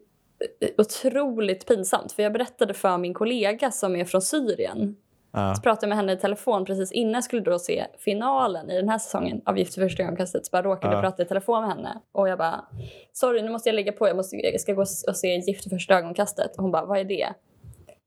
otroligt 0.79 1.67
pinsamt 1.67 2.13
för 2.13 2.23
jag 2.23 2.33
berättade 2.33 2.75
för 2.75 2.99
min 2.99 3.15
kollega 3.15 3.71
som 3.71 3.97
är 3.97 4.05
från 4.05 4.23
Syrien 4.23 4.97
Ja. 5.33 5.55
så 5.55 5.63
pratade 5.63 5.85
jag 5.87 5.89
med 5.89 5.97
henne 5.99 6.13
i 6.13 6.17
telefon 6.17 6.65
precis 6.65 6.93
innan 6.93 7.15
jag 7.15 7.25
skulle 7.25 7.43
då 7.43 7.59
se 7.59 7.87
finalen 7.99 8.71
i 8.71 8.77
den 8.77 8.89
här 8.89 8.99
säsongen 8.99 9.43
av 9.45 9.59
Gift 9.59 9.79
vid 9.79 9.85
första 9.85 10.03
ögonkastet. 10.03 10.47
Så 10.47 10.51
bara 10.51 10.63
råkade 10.63 10.95
Ja. 10.95 11.01
prata 11.01 11.23
i 11.23 11.27
telefon 11.27 11.61
med 11.61 11.71
henne. 11.71 12.01
Och 12.13 12.29
jag 12.29 12.39
bara, 12.39 12.65
sorry 13.13 13.43
nu 13.43 13.51
måste 13.51 13.69
jag 13.69 13.75
lägga 13.75 13.93
på, 13.93 14.09
jag, 14.09 14.17
måste, 14.17 14.37
jag 14.37 14.61
ska 14.61 14.73
gå 14.73 14.81
och 14.81 15.17
se 15.17 15.37
Gift 15.37 15.67
vid 15.67 15.73
första 15.73 15.95
ögonkastet. 15.99 16.57
Och 16.57 16.63
hon 16.63 16.71
bara, 16.73 16.85
vad 16.85 16.99
är 16.99 17.05
det? 17.05 17.29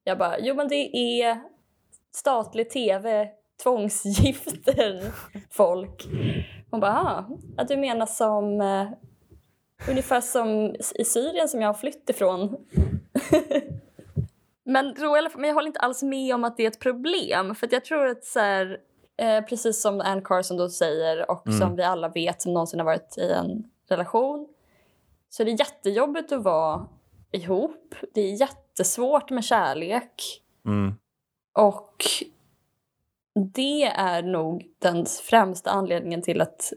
Jag 0.04 0.18
bara, 0.18 0.40
jo 0.40 0.56
men 0.56 0.68
det 0.68 0.98
är 0.98 1.38
statlig 2.16 2.70
tv 2.70 3.28
tvångsgifter 3.64 5.02
folk. 5.52 6.08
Hon 6.72 6.80
bara, 6.80 6.92
ah, 6.92 7.26
att 7.58 7.68
du 7.68 7.78
menar 7.78 8.06
som 8.06 8.62
eh, 8.62 8.88
ungefär 9.90 10.22
som 10.22 10.76
i 10.96 11.04
Syrien 11.06 11.48
som 11.48 11.62
jag 11.62 11.70
har 11.70 11.74
flytt 11.74 12.10
ifrån. 12.10 12.58
Men, 14.72 14.94
då, 14.94 15.30
men 15.36 15.48
jag 15.48 15.54
håller 15.54 15.68
inte 15.68 15.80
alls 15.80 16.04
med 16.04 16.36
om 16.36 16.44
att 16.44 16.58
det 16.58 16.64
är 16.64 16.68
ett 16.68 16.80
problem. 16.80 17.56
För 17.56 17.68
jag 17.72 17.86
tror 17.86 18.08
att 18.08 18.24
så 18.24 18.40
här, 18.40 18.78
eh, 19.18 19.42
precis 19.46 19.82
som 19.82 20.02
Ann 20.02 20.22
Carson 20.22 20.58
då 20.58 20.70
säger 20.70 21.32
och 21.32 21.48
Mm. 21.48 21.60
som 21.60 21.76
vi 21.76 21.84
alla 21.84 22.10
vet 22.10 22.42
som 22.42 22.54
någonsin 22.54 22.80
har 22.80 22.86
varit 22.86 23.18
i 23.18 23.32
en 23.32 23.64
relation 23.90 24.48
så 25.30 25.44
är 25.44 25.46
det 25.46 25.52
jättejobbigt 25.52 26.32
att 26.32 26.44
vara 26.44 26.88
ihop. 27.32 27.96
Det 28.14 28.22
är 28.22 28.34
jättesvårt 28.42 29.30
med 29.30 29.44
kärlek. 29.44 30.42
Mm. 30.66 30.94
Och 31.54 32.04
det 33.54 33.84
är 33.84 34.22
nog 34.24 34.66
den 34.80 35.06
främsta 35.06 35.72
anledningen 35.72 36.22
till 36.22 36.42
att 36.42 36.74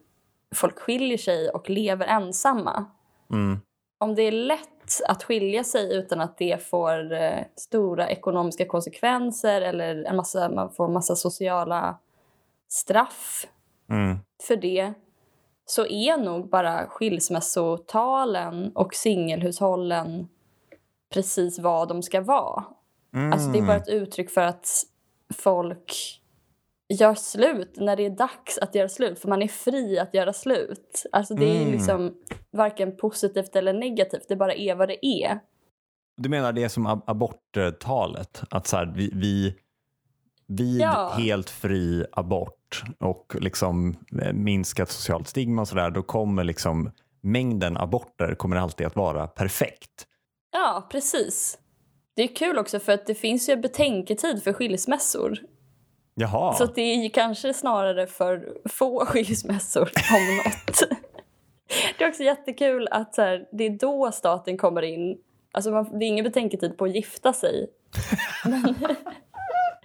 folk 0.54 0.78
skiljer 0.78 1.18
sig 1.18 1.50
och 1.50 1.70
lever 1.70 2.06
ensamma. 2.06 2.84
Mm. 3.30 3.60
Om 3.98 4.14
det 4.14 4.22
är 4.22 4.32
lätt 4.32 4.73
att 5.08 5.22
skilja 5.22 5.64
sig 5.64 5.94
utan 5.94 6.20
att 6.20 6.38
det 6.38 6.66
får 6.66 7.12
eh, 7.12 7.38
stora 7.56 8.10
ekonomiska 8.10 8.66
konsekvenser 8.66 9.60
eller 9.60 10.04
en 10.04 10.16
massa, 10.16 10.48
man 10.48 10.70
får 10.70 10.88
massa 10.88 11.16
sociala 11.16 11.98
straff 12.68 13.46
Mm. 13.90 14.18
för 14.42 14.56
det 14.56 14.94
så 15.66 15.86
är 15.86 16.16
nog 16.16 16.48
bara 16.48 16.86
skilsmässotalen 16.86 18.72
och 18.74 18.94
singelhushållen 18.94 20.28
precis 21.12 21.58
vad 21.58 21.88
de 21.88 22.02
ska 22.02 22.20
vara. 22.20 22.64
Mm. 23.14 23.32
Alltså 23.32 23.48
det 23.48 23.58
är 23.58 23.62
bara 23.62 23.76
ett 23.76 23.88
uttryck 23.88 24.30
för 24.30 24.40
att 24.40 24.68
folk 25.34 26.20
gör 27.00 27.14
slut 27.14 27.74
när 27.76 27.96
det 27.96 28.06
är 28.06 28.10
dags 28.10 28.58
att 28.58 28.74
göra 28.74 28.88
slut. 28.88 29.18
För 29.18 29.28
man 29.28 29.42
är 29.42 29.48
fri 29.48 29.98
att 29.98 30.14
göra 30.14 30.32
slut. 30.32 31.06
Alltså 31.12 31.34
det 31.34 31.46
är 31.56 31.60
Mm. 31.60 31.72
liksom 31.72 32.14
varken 32.50 32.96
positivt 32.96 33.56
eller 33.56 33.72
negativt. 33.72 34.24
Det 34.28 34.36
bara 34.36 34.54
är 34.54 34.74
vad 34.74 34.88
det 34.88 35.06
är. 35.06 35.38
Du 36.16 36.28
menar 36.28 36.52
det 36.52 36.64
är 36.64 36.68
som 36.68 36.86
ab- 36.86 37.02
aborttalet? 37.06 38.42
Att 38.50 38.66
så 38.66 38.76
här, 38.76 38.92
vi, 38.96 39.10
vi, 39.14 39.54
vid 40.46 40.80
Ja. 40.80 41.12
helt 41.18 41.50
fri 41.50 42.06
abort 42.12 42.82
och 43.00 43.36
liksom 43.40 43.96
eh, 44.22 44.32
minskat 44.32 44.90
socialt 44.90 45.28
stigma 45.28 45.62
och 45.62 45.68
sådär, 45.68 45.90
då 45.90 46.02
kommer 46.02 46.44
liksom 46.44 46.90
mängden 47.20 47.76
aborter 47.76 48.34
kommer 48.34 48.56
alltid 48.56 48.86
att 48.86 48.96
vara 48.96 49.26
perfekt. 49.26 50.06
Ja, 50.52 50.86
precis. 50.90 51.58
Det 52.16 52.22
är 52.22 52.34
kul 52.36 52.58
också 52.58 52.78
för 52.80 52.92
att 52.92 53.06
det 53.06 53.14
finns 53.14 53.48
ju 53.48 53.56
betänketid 53.56 54.42
för 54.42 54.52
skilsmässor. 54.52 55.38
Jaha. 56.14 56.54
Så 56.54 56.66
det 56.66 56.80
är 56.80 57.08
kanske 57.08 57.54
snarare 57.54 58.06
för 58.06 58.48
få 58.68 59.04
skilsmässor 59.06 59.90
om 60.14 60.36
något. 60.36 60.82
Det 61.98 62.04
är 62.04 62.08
också 62.08 62.22
jättekul 62.22 62.88
att 62.90 63.14
så 63.14 63.22
här, 63.22 63.48
det 63.52 63.64
är 63.64 63.70
då 63.70 64.12
staten 64.12 64.58
kommer 64.58 64.82
in. 64.82 65.18
Alltså 65.52 65.70
man, 65.70 65.98
det 65.98 66.04
är 66.04 66.08
ingen 66.08 66.24
betänketid 66.24 66.78
på 66.78 66.84
att 66.84 66.94
gifta 66.94 67.32
sig. 67.32 67.66
Men, 68.44 68.74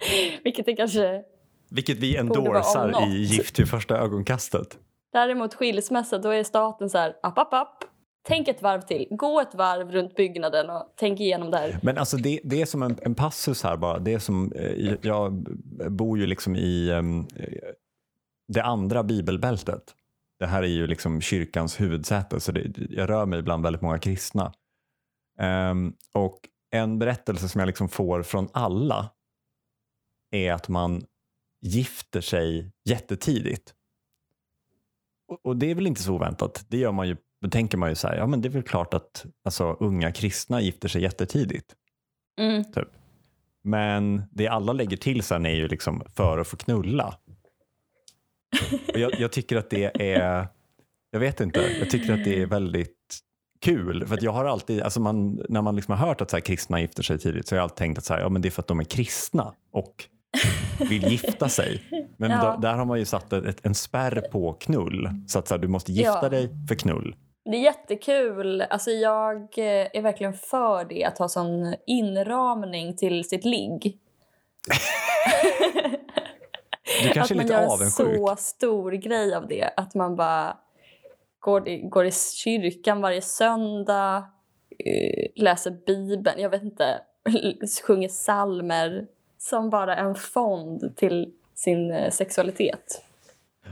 Vilket 0.44 0.68
är 0.68 0.76
kanske... 0.76 1.22
Vilket 1.70 1.98
vi 1.98 2.16
endorsar 2.16 3.08
i 3.08 3.22
Gift 3.22 3.58
vid 3.58 3.68
första 3.68 3.98
ögonkastet. 3.98 4.78
Däremot 5.12 5.54
skilsmässa, 5.54 6.18
då 6.18 6.28
är 6.28 6.44
staten 6.44 6.90
så 6.90 6.98
här, 6.98 7.16
app, 7.22 7.38
app, 7.38 7.54
app. 7.54 7.84
Tänk 8.22 8.48
ett 8.48 8.62
varv 8.62 8.80
till. 8.80 9.06
Gå 9.10 9.40
ett 9.40 9.54
varv 9.54 9.90
runt 9.90 10.16
byggnaden 10.16 10.70
och 10.70 10.94
tänk 10.96 11.20
igenom 11.20 11.50
det 11.50 11.56
här. 11.56 11.78
Men 11.82 11.98
alltså 11.98 12.16
det, 12.16 12.40
det 12.44 12.62
är 12.62 12.66
som 12.66 12.82
en, 12.82 12.98
en 13.02 13.14
passus 13.14 13.62
här 13.62 13.76
bara. 13.76 13.98
Det 13.98 14.14
är 14.14 14.18
som, 14.18 14.52
eh, 14.52 14.94
jag 15.02 15.32
bor 15.90 16.18
ju 16.18 16.26
liksom 16.26 16.56
i 16.56 16.90
ehm, 16.90 17.26
eh, 17.36 17.46
det 18.48 18.62
andra 18.62 19.02
bibelbältet. 19.02 19.94
Det 20.38 20.46
här 20.46 20.62
är 20.62 20.66
ju 20.66 20.86
liksom 20.86 21.20
kyrkans 21.20 21.80
huvudsäte 21.80 22.40
så 22.40 22.52
det, 22.52 22.72
jag 22.90 23.10
rör 23.10 23.26
mig 23.26 23.42
bland 23.42 23.62
väldigt 23.62 23.82
många 23.82 23.98
kristna. 23.98 24.52
Um, 25.38 25.96
och 26.12 26.38
en 26.70 26.98
berättelse 26.98 27.48
som 27.48 27.58
jag 27.58 27.66
liksom 27.66 27.88
får 27.88 28.22
från 28.22 28.48
alla 28.52 29.10
är 30.30 30.52
att 30.52 30.68
man 30.68 31.04
gifter 31.60 32.20
sig 32.20 32.72
jättetidigt. 32.84 33.74
Och, 35.28 35.46
och 35.46 35.56
det 35.56 35.70
är 35.70 35.74
väl 35.74 35.86
inte 35.86 36.02
så 36.02 36.14
oväntat. 36.14 36.64
Det 36.68 36.78
gör 36.78 36.92
man 36.92 37.08
ju, 37.08 37.16
då 37.42 37.48
tänker 37.48 37.78
man 37.78 37.88
ju 37.88 37.94
så 37.94 38.08
här, 38.08 38.16
ja 38.16 38.26
men 38.26 38.40
det 38.40 38.48
är 38.48 38.50
väl 38.50 38.62
klart 38.62 38.94
att 38.94 39.26
alltså, 39.44 39.76
unga 39.80 40.12
kristna 40.12 40.60
gifter 40.60 40.88
sig 40.88 41.02
jättetidigt. 41.02 41.74
Mm. 42.38 42.64
Men 43.62 44.22
det 44.30 44.48
alla 44.48 44.72
lägger 44.72 44.96
till 44.96 45.22
sen 45.22 45.46
är 45.46 45.54
ju 45.54 45.68
liksom 45.68 46.02
för 46.16 46.38
att 46.38 46.48
få 46.48 46.56
knulla. 46.56 47.14
Och 48.92 48.98
jag, 48.98 49.20
jag 49.20 49.32
tycker 49.32 49.56
att 49.56 49.70
det 49.70 50.02
är, 50.14 50.48
jag 51.10 51.20
vet 51.20 51.40
inte, 51.40 51.60
jag 51.78 51.90
tycker 51.90 52.12
att 52.12 52.24
det 52.24 52.42
är 52.42 52.46
väldigt 52.46 53.18
kul. 53.60 54.06
För 54.06 54.18
jag 54.22 54.32
har 54.32 54.44
alltid, 54.44 54.82
alltså 54.82 55.00
man, 55.00 55.42
när 55.48 55.62
man 55.62 55.76
liksom 55.76 55.94
har 55.98 56.06
hört 56.06 56.20
att 56.20 56.30
så 56.30 56.40
kristna 56.40 56.80
gifter 56.80 57.02
sig 57.02 57.18
tidigt 57.18 57.48
så 57.48 57.54
har 57.54 57.58
jag 57.58 57.62
alltid 57.62 57.76
tänkt 57.76 57.98
att 57.98 58.04
så 58.04 58.14
här, 58.14 58.20
ja, 58.20 58.28
men 58.28 58.42
det 58.42 58.48
är 58.48 58.50
för 58.50 58.62
att 58.62 58.68
de 58.68 58.80
är 58.80 58.84
kristna 58.84 59.54
och 59.72 60.04
vill 60.88 61.04
gifta 61.04 61.48
sig. 61.48 61.82
Men 62.16 62.30
Ja. 62.40 62.52
då, 62.54 62.60
där 62.60 62.74
har 62.74 62.84
man 62.84 62.98
ju 62.98 63.04
satt 63.04 63.32
ett, 63.32 63.66
en 63.66 63.74
spärr 63.74 64.20
på 64.32 64.52
knull. 64.52 65.10
Så 65.26 65.38
att 65.38 65.48
så 65.48 65.54
här, 65.54 65.60
du 65.62 65.68
måste 65.68 65.92
gifta 65.92 66.18
Ja. 66.22 66.28
dig 66.28 66.50
för 66.68 66.74
knull. 66.74 67.16
Det 67.50 67.56
är 67.56 67.60
jättekul. 67.60 68.60
Alltså 68.62 68.90
jag 68.90 69.36
eh, 69.58 69.88
är 69.92 70.02
verkligen 70.02 70.32
för 70.34 70.84
det, 70.84 71.04
att 71.04 71.18
ha 71.18 71.28
sån 71.28 71.74
inramning 71.86 72.96
till 72.96 73.28
sitt 73.28 73.44
ligg. 73.44 73.98
Du 77.02 77.08
kanske 77.08 77.20
att 77.20 77.30
är 77.30 77.34
man 77.34 77.44
lite 77.46 77.54
gör 77.54 77.62
en 77.62 77.70
avundsjuk. 77.70 78.16
så 78.18 78.36
stor 78.36 78.92
grej 78.92 79.34
av 79.34 79.46
det. 79.48 79.70
Att 79.76 79.94
man 79.94 80.16
bara 80.16 80.56
går, 81.40 81.68
i- 81.68 81.78
går 81.80 82.06
i 82.06 82.12
kyrkan 82.12 83.00
varje 83.00 83.22
söndag, 83.22 84.24
eh, 84.84 85.26
läser 85.36 85.70
Bibeln, 85.86 86.40
jag 86.40 86.50
vet 86.50 86.62
inte, 86.62 87.00
sjunger 87.86 88.08
salmer 88.08 89.06
som 89.38 89.70
bara 89.70 89.96
en 89.96 90.14
fond 90.14 90.96
till 90.96 91.32
sin 91.54 91.90
eh, 91.90 92.10
sexualitet. 92.10 93.04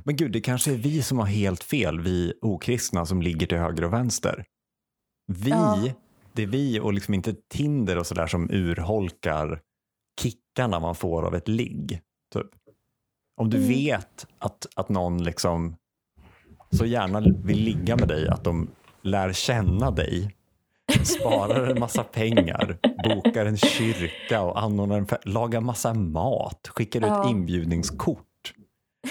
Men 0.04 0.16
gud, 0.16 0.32
det 0.32 0.40
kanske 0.40 0.72
är 0.72 0.76
vi 0.76 1.02
som 1.02 1.18
har 1.18 1.26
helt 1.26 1.64
fel, 1.64 2.00
vi 2.00 2.32
okristna 2.42 3.06
som 3.06 3.22
ligger 3.22 3.46
till 3.46 3.58
höger 3.58 3.84
och 3.84 3.92
vänster. 3.92 4.44
Vi, 5.26 5.50
Ja. 5.50 5.78
det 6.32 6.42
är 6.42 6.46
vi 6.46 6.80
och 6.80 6.92
liksom 6.92 7.14
inte 7.14 7.34
Tinder 7.48 7.98
och 7.98 8.06
sådär 8.06 8.26
som 8.26 8.50
urholkar 8.50 9.60
kickarna 10.20 10.80
man 10.80 10.94
får 10.94 11.22
av 11.22 11.34
ett 11.34 11.48
ligg. 11.48 12.00
Typ. 12.32 12.46
Om 13.36 13.50
du 13.50 13.56
Mm. 13.56 13.68
vet 13.68 14.26
att, 14.38 14.66
att 14.76 14.88
någon 14.88 15.24
liksom 15.24 15.76
så 16.70 16.86
gärna 16.86 17.20
vill 17.20 17.58
ligga 17.64 17.96
med 17.96 18.08
dig 18.08 18.28
att 18.28 18.44
de 18.44 18.70
lär 19.02 19.32
känna 19.32 19.90
dig, 19.90 20.34
sparar 21.04 21.66
en 21.66 21.80
massa 21.80 22.04
pengar, 22.04 22.78
bokar 23.04 23.46
en 23.46 23.56
kyrka 23.56 24.42
och 24.42 24.62
anordnar 24.62 24.98
en 24.98 25.06
lagar 25.24 25.60
massa 25.60 25.94
mat, 25.94 26.68
skickar 26.74 27.00
ut 27.00 27.06
Ja. 27.06 27.30
inbjudningskort, 27.30 28.27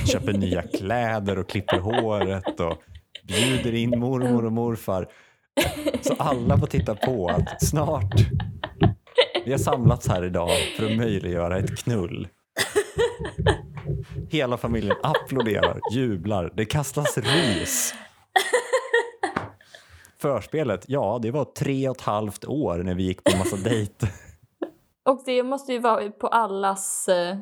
köper 0.06 0.34
nya 0.34 0.62
kläder 0.62 1.40
och 1.40 1.50
klipper 1.50 1.80
håret 1.80 2.60
och 2.60 2.78
bjuder 3.24 3.74
in 3.74 4.00
mormor 4.00 4.46
och 4.46 4.52
morfar. 4.52 5.08
Så 6.02 6.14
alla 6.20 6.58
får 6.58 6.68
titta 6.68 6.96
på 6.96 7.28
att 7.30 7.64
snart, 7.64 8.14
vi 9.46 9.52
har 9.52 9.60
samlats 9.60 10.08
här 10.08 10.24
idag 10.24 10.50
för 10.78 10.86
att 10.86 10.98
möjliggöra 10.98 11.58
ett 11.58 11.78
knull. 11.78 12.28
Hela 14.30 14.58
familjen 14.58 14.96
applåderar, 15.04 15.80
jublar, 15.92 16.54
det 16.56 16.66
kastas 16.66 17.18
ris. 17.18 17.94
Förspelet, 20.22 20.86
ja 20.88 21.20
det 21.22 21.32
var 21.32 21.46
tre 21.46 21.90
och 21.90 21.96
ett 21.96 22.02
halvt 22.02 22.46
år 22.46 22.78
när 22.78 22.96
vi 22.96 23.04
gick 23.04 23.24
på 23.24 23.32
en 23.32 23.40
massa 23.40 23.56
dejter. 23.56 24.10
Och 25.06 25.22
det 25.26 25.44
måste 25.44 25.74
ju 25.74 25.80
vara 25.80 26.12
på 26.12 26.28
allas 26.28 27.08
eh, 27.08 27.38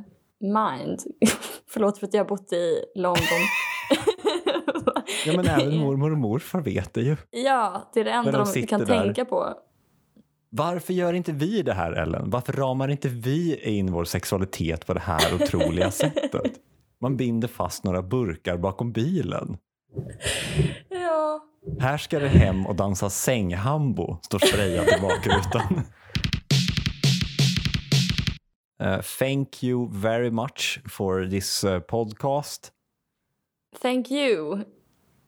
mind. 0.53 0.99
Förlåt 1.69 1.97
för 1.99 2.07
att 2.07 2.13
jag 2.13 2.23
har 2.23 2.29
bott 2.29 2.53
i 2.53 2.83
London. 2.95 3.41
Ja 5.25 5.33
men 5.35 5.47
även 5.47 5.77
mormor 5.85 6.11
och 6.11 6.17
morfar 6.17 6.61
vet 6.61 6.93
det 6.93 7.01
ju. 7.01 7.17
ja, 7.31 7.91
det 7.93 7.99
är 7.99 8.03
det 8.03 8.11
enda 8.11 8.31
de 8.31 8.51
de, 8.53 8.67
kan 8.67 8.79
där. 8.79 8.87
tänka 8.87 9.25
på. 9.25 9.53
Varför 10.49 10.93
gör 10.93 11.13
inte 11.13 11.31
vi 11.31 11.61
det 11.61 11.73
här 11.73 11.91
Ellen? 11.91 12.29
Varför 12.29 12.53
ramar 12.53 12.87
inte 12.87 13.09
vi 13.09 13.59
in 13.63 13.91
vår 13.91 14.05
sexualitet 14.05 14.85
på 14.85 14.93
det 14.93 14.99
här 14.99 15.33
otroliga 15.35 15.91
sättet? 16.01 16.51
Man 17.01 17.17
binder 17.17 17.47
fast 17.47 17.83
några 17.83 18.01
burkar 18.01 18.57
bakom 18.57 18.91
bilen. 18.91 19.57
Ja. 20.89 21.41
Här 21.79 21.97
ska 21.97 22.19
det 22.19 22.27
hem 22.27 22.65
och 22.65 22.75
dansa 22.75 23.09
sänghambo, 23.09 24.17
står 24.21 24.39
sprayat 24.39 24.87
i 24.87 25.01
bakrutan. 25.01 25.81
Uh, 28.79 29.01
thank 29.01 29.63
you 29.63 29.89
very 29.91 30.29
much 30.29 30.79
for 30.87 31.25
this 31.25 31.63
uh, 31.63 31.79
podcast. 31.79 32.71
Thank 33.75 34.11
you. 34.11 34.65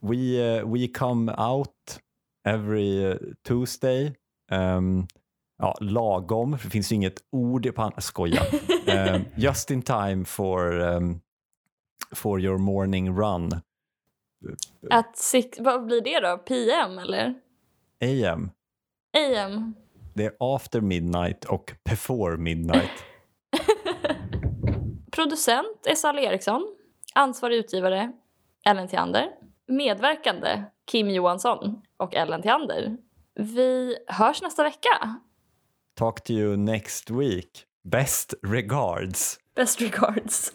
We, 0.00 0.40
uh, 0.40 0.64
we 0.64 0.88
come 0.88 1.30
out 1.30 1.98
every 2.44 3.18
Tuesday. 3.44 4.14
Um, 4.50 5.08
ja, 5.58 5.76
lagom, 5.80 6.58
för 6.58 6.64
det 6.64 6.70
finns 6.70 6.92
ju 6.92 6.96
inget 6.96 7.22
ord 7.32 7.74
på 7.74 7.82
andra. 7.82 8.00
Skoja. 8.00 8.42
Um, 8.88 9.24
just 9.36 9.70
in 9.70 9.82
time 9.82 10.24
for, 10.24 10.80
um, 10.80 11.20
for 12.14 12.40
your 12.40 12.58
morning 12.58 13.16
run. 13.16 13.60
Att 14.90 15.16
six, 15.16 15.58
vad 15.60 15.86
blir 15.86 16.00
det 16.00 16.20
då? 16.20 16.38
PM 16.38 16.98
eller? 16.98 17.34
AM. 18.00 18.50
AM? 19.16 19.74
Det 20.14 20.24
är 20.24 20.32
after 20.38 20.80
midnight 20.80 21.44
och 21.44 21.72
before 21.84 22.36
midnight. 22.36 23.04
Producent 25.18 25.86
är 25.86 25.94
Sally 25.94 26.22
Eriksson. 26.22 26.76
Ansvarig 27.14 27.56
utgivare 27.56 28.12
Ellen 28.66 28.88
Theander. 28.88 29.28
Medverkande 29.68 30.64
Kim 30.90 31.10
Johansson 31.10 31.82
och 31.96 32.14
Ellen 32.14 32.42
Theander. 32.42 32.96
Vi 33.34 33.98
hörs 34.06 34.42
nästa 34.42 34.62
vecka. 34.62 35.20
Talk 35.96 36.24
to 36.24 36.32
you 36.32 36.56
next 36.56 37.10
week. 37.10 37.64
Best 37.84 38.34
regards. 38.42 39.38
Best 39.54 39.80
regards. 39.80 40.52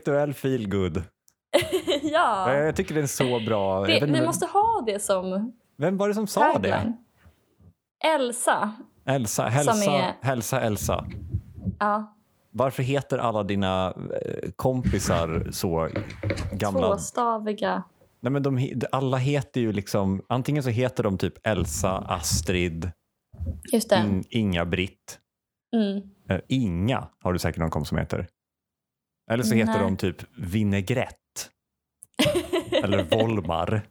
Intellektuell 0.00 0.34
feelgood. 0.34 1.02
ja. 2.02 2.54
Jag 2.54 2.76
tycker 2.76 2.94
det 2.94 3.00
är 3.00 3.06
så 3.06 3.40
bra. 3.46 3.86
Det, 3.86 4.06
vi 4.06 4.22
måste 4.26 4.46
ha 4.46 4.82
det 4.86 5.02
som 5.02 5.52
Vem 5.76 5.96
var 5.96 6.08
det 6.08 6.14
som 6.14 6.26
sa 6.26 6.58
det? 6.58 6.70
tagline. 6.70 6.96
Elsa. 8.04 8.72
Elsa, 9.06 9.44
hälsa, 9.48 9.92
är- 9.92 10.14
hälsa 10.22 10.60
Elsa. 10.60 11.04
Ja. 11.78 12.16
Varför 12.52 12.82
heter 12.82 13.18
alla 13.18 13.42
dina 13.42 13.94
eh, 14.26 14.50
kompisar 14.56 15.48
så 15.50 15.88
gamla? 16.52 16.86
Tvåstaviga. 16.86 17.82
Nej, 18.20 18.32
men 18.32 18.42
de, 18.42 18.80
alla 18.92 19.16
heter 19.16 19.60
ju 19.60 19.72
liksom, 19.72 20.22
antingen 20.28 20.62
så 20.62 20.70
heter 20.70 21.02
de 21.02 21.18
typ 21.18 21.46
Elsa, 21.46 21.98
Astrid, 21.98 22.90
Just 23.72 23.90
det. 23.90 23.96
In, 23.96 24.24
Inga-Britt. 24.30 25.18
Mm. 25.76 25.96
Eh, 26.28 26.40
Inga 26.48 27.08
har 27.22 27.32
du 27.32 27.38
säkert 27.38 27.58
någon 27.60 27.70
kompis 27.70 27.88
som 27.88 27.98
heter. 27.98 28.26
Eller 29.30 29.44
så 29.44 29.54
heter 29.54 29.72
Nej. 29.72 29.82
de 29.82 29.96
typ 29.96 30.22
Vinägrett. 30.34 31.50
Eller 32.72 33.02
Volmar. 33.02 33.82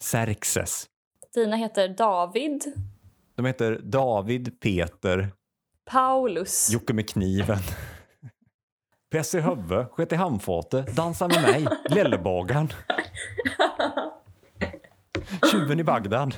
Xerxes. 0.00 0.86
Dina 1.34 1.56
heter 1.56 1.88
David, 1.88 2.64
De 3.36 3.46
heter 3.46 3.80
David, 3.82 4.60
Peter, 4.60 5.32
Paulus. 5.90 6.70
Jocke 6.70 6.92
med 6.92 7.08
kniven. 7.08 7.58
Pess 9.10 9.34
i 9.34 9.40
huvud, 9.40 9.86
sket 9.90 10.12
i 10.12 10.16
handfatet, 10.16 10.96
dansa 10.96 11.28
med 11.28 11.42
mig, 11.42 11.66
Lellebagaren. 11.88 12.68
Tjuven 15.52 15.80
i 15.80 15.84
Bagdad. 15.84 16.34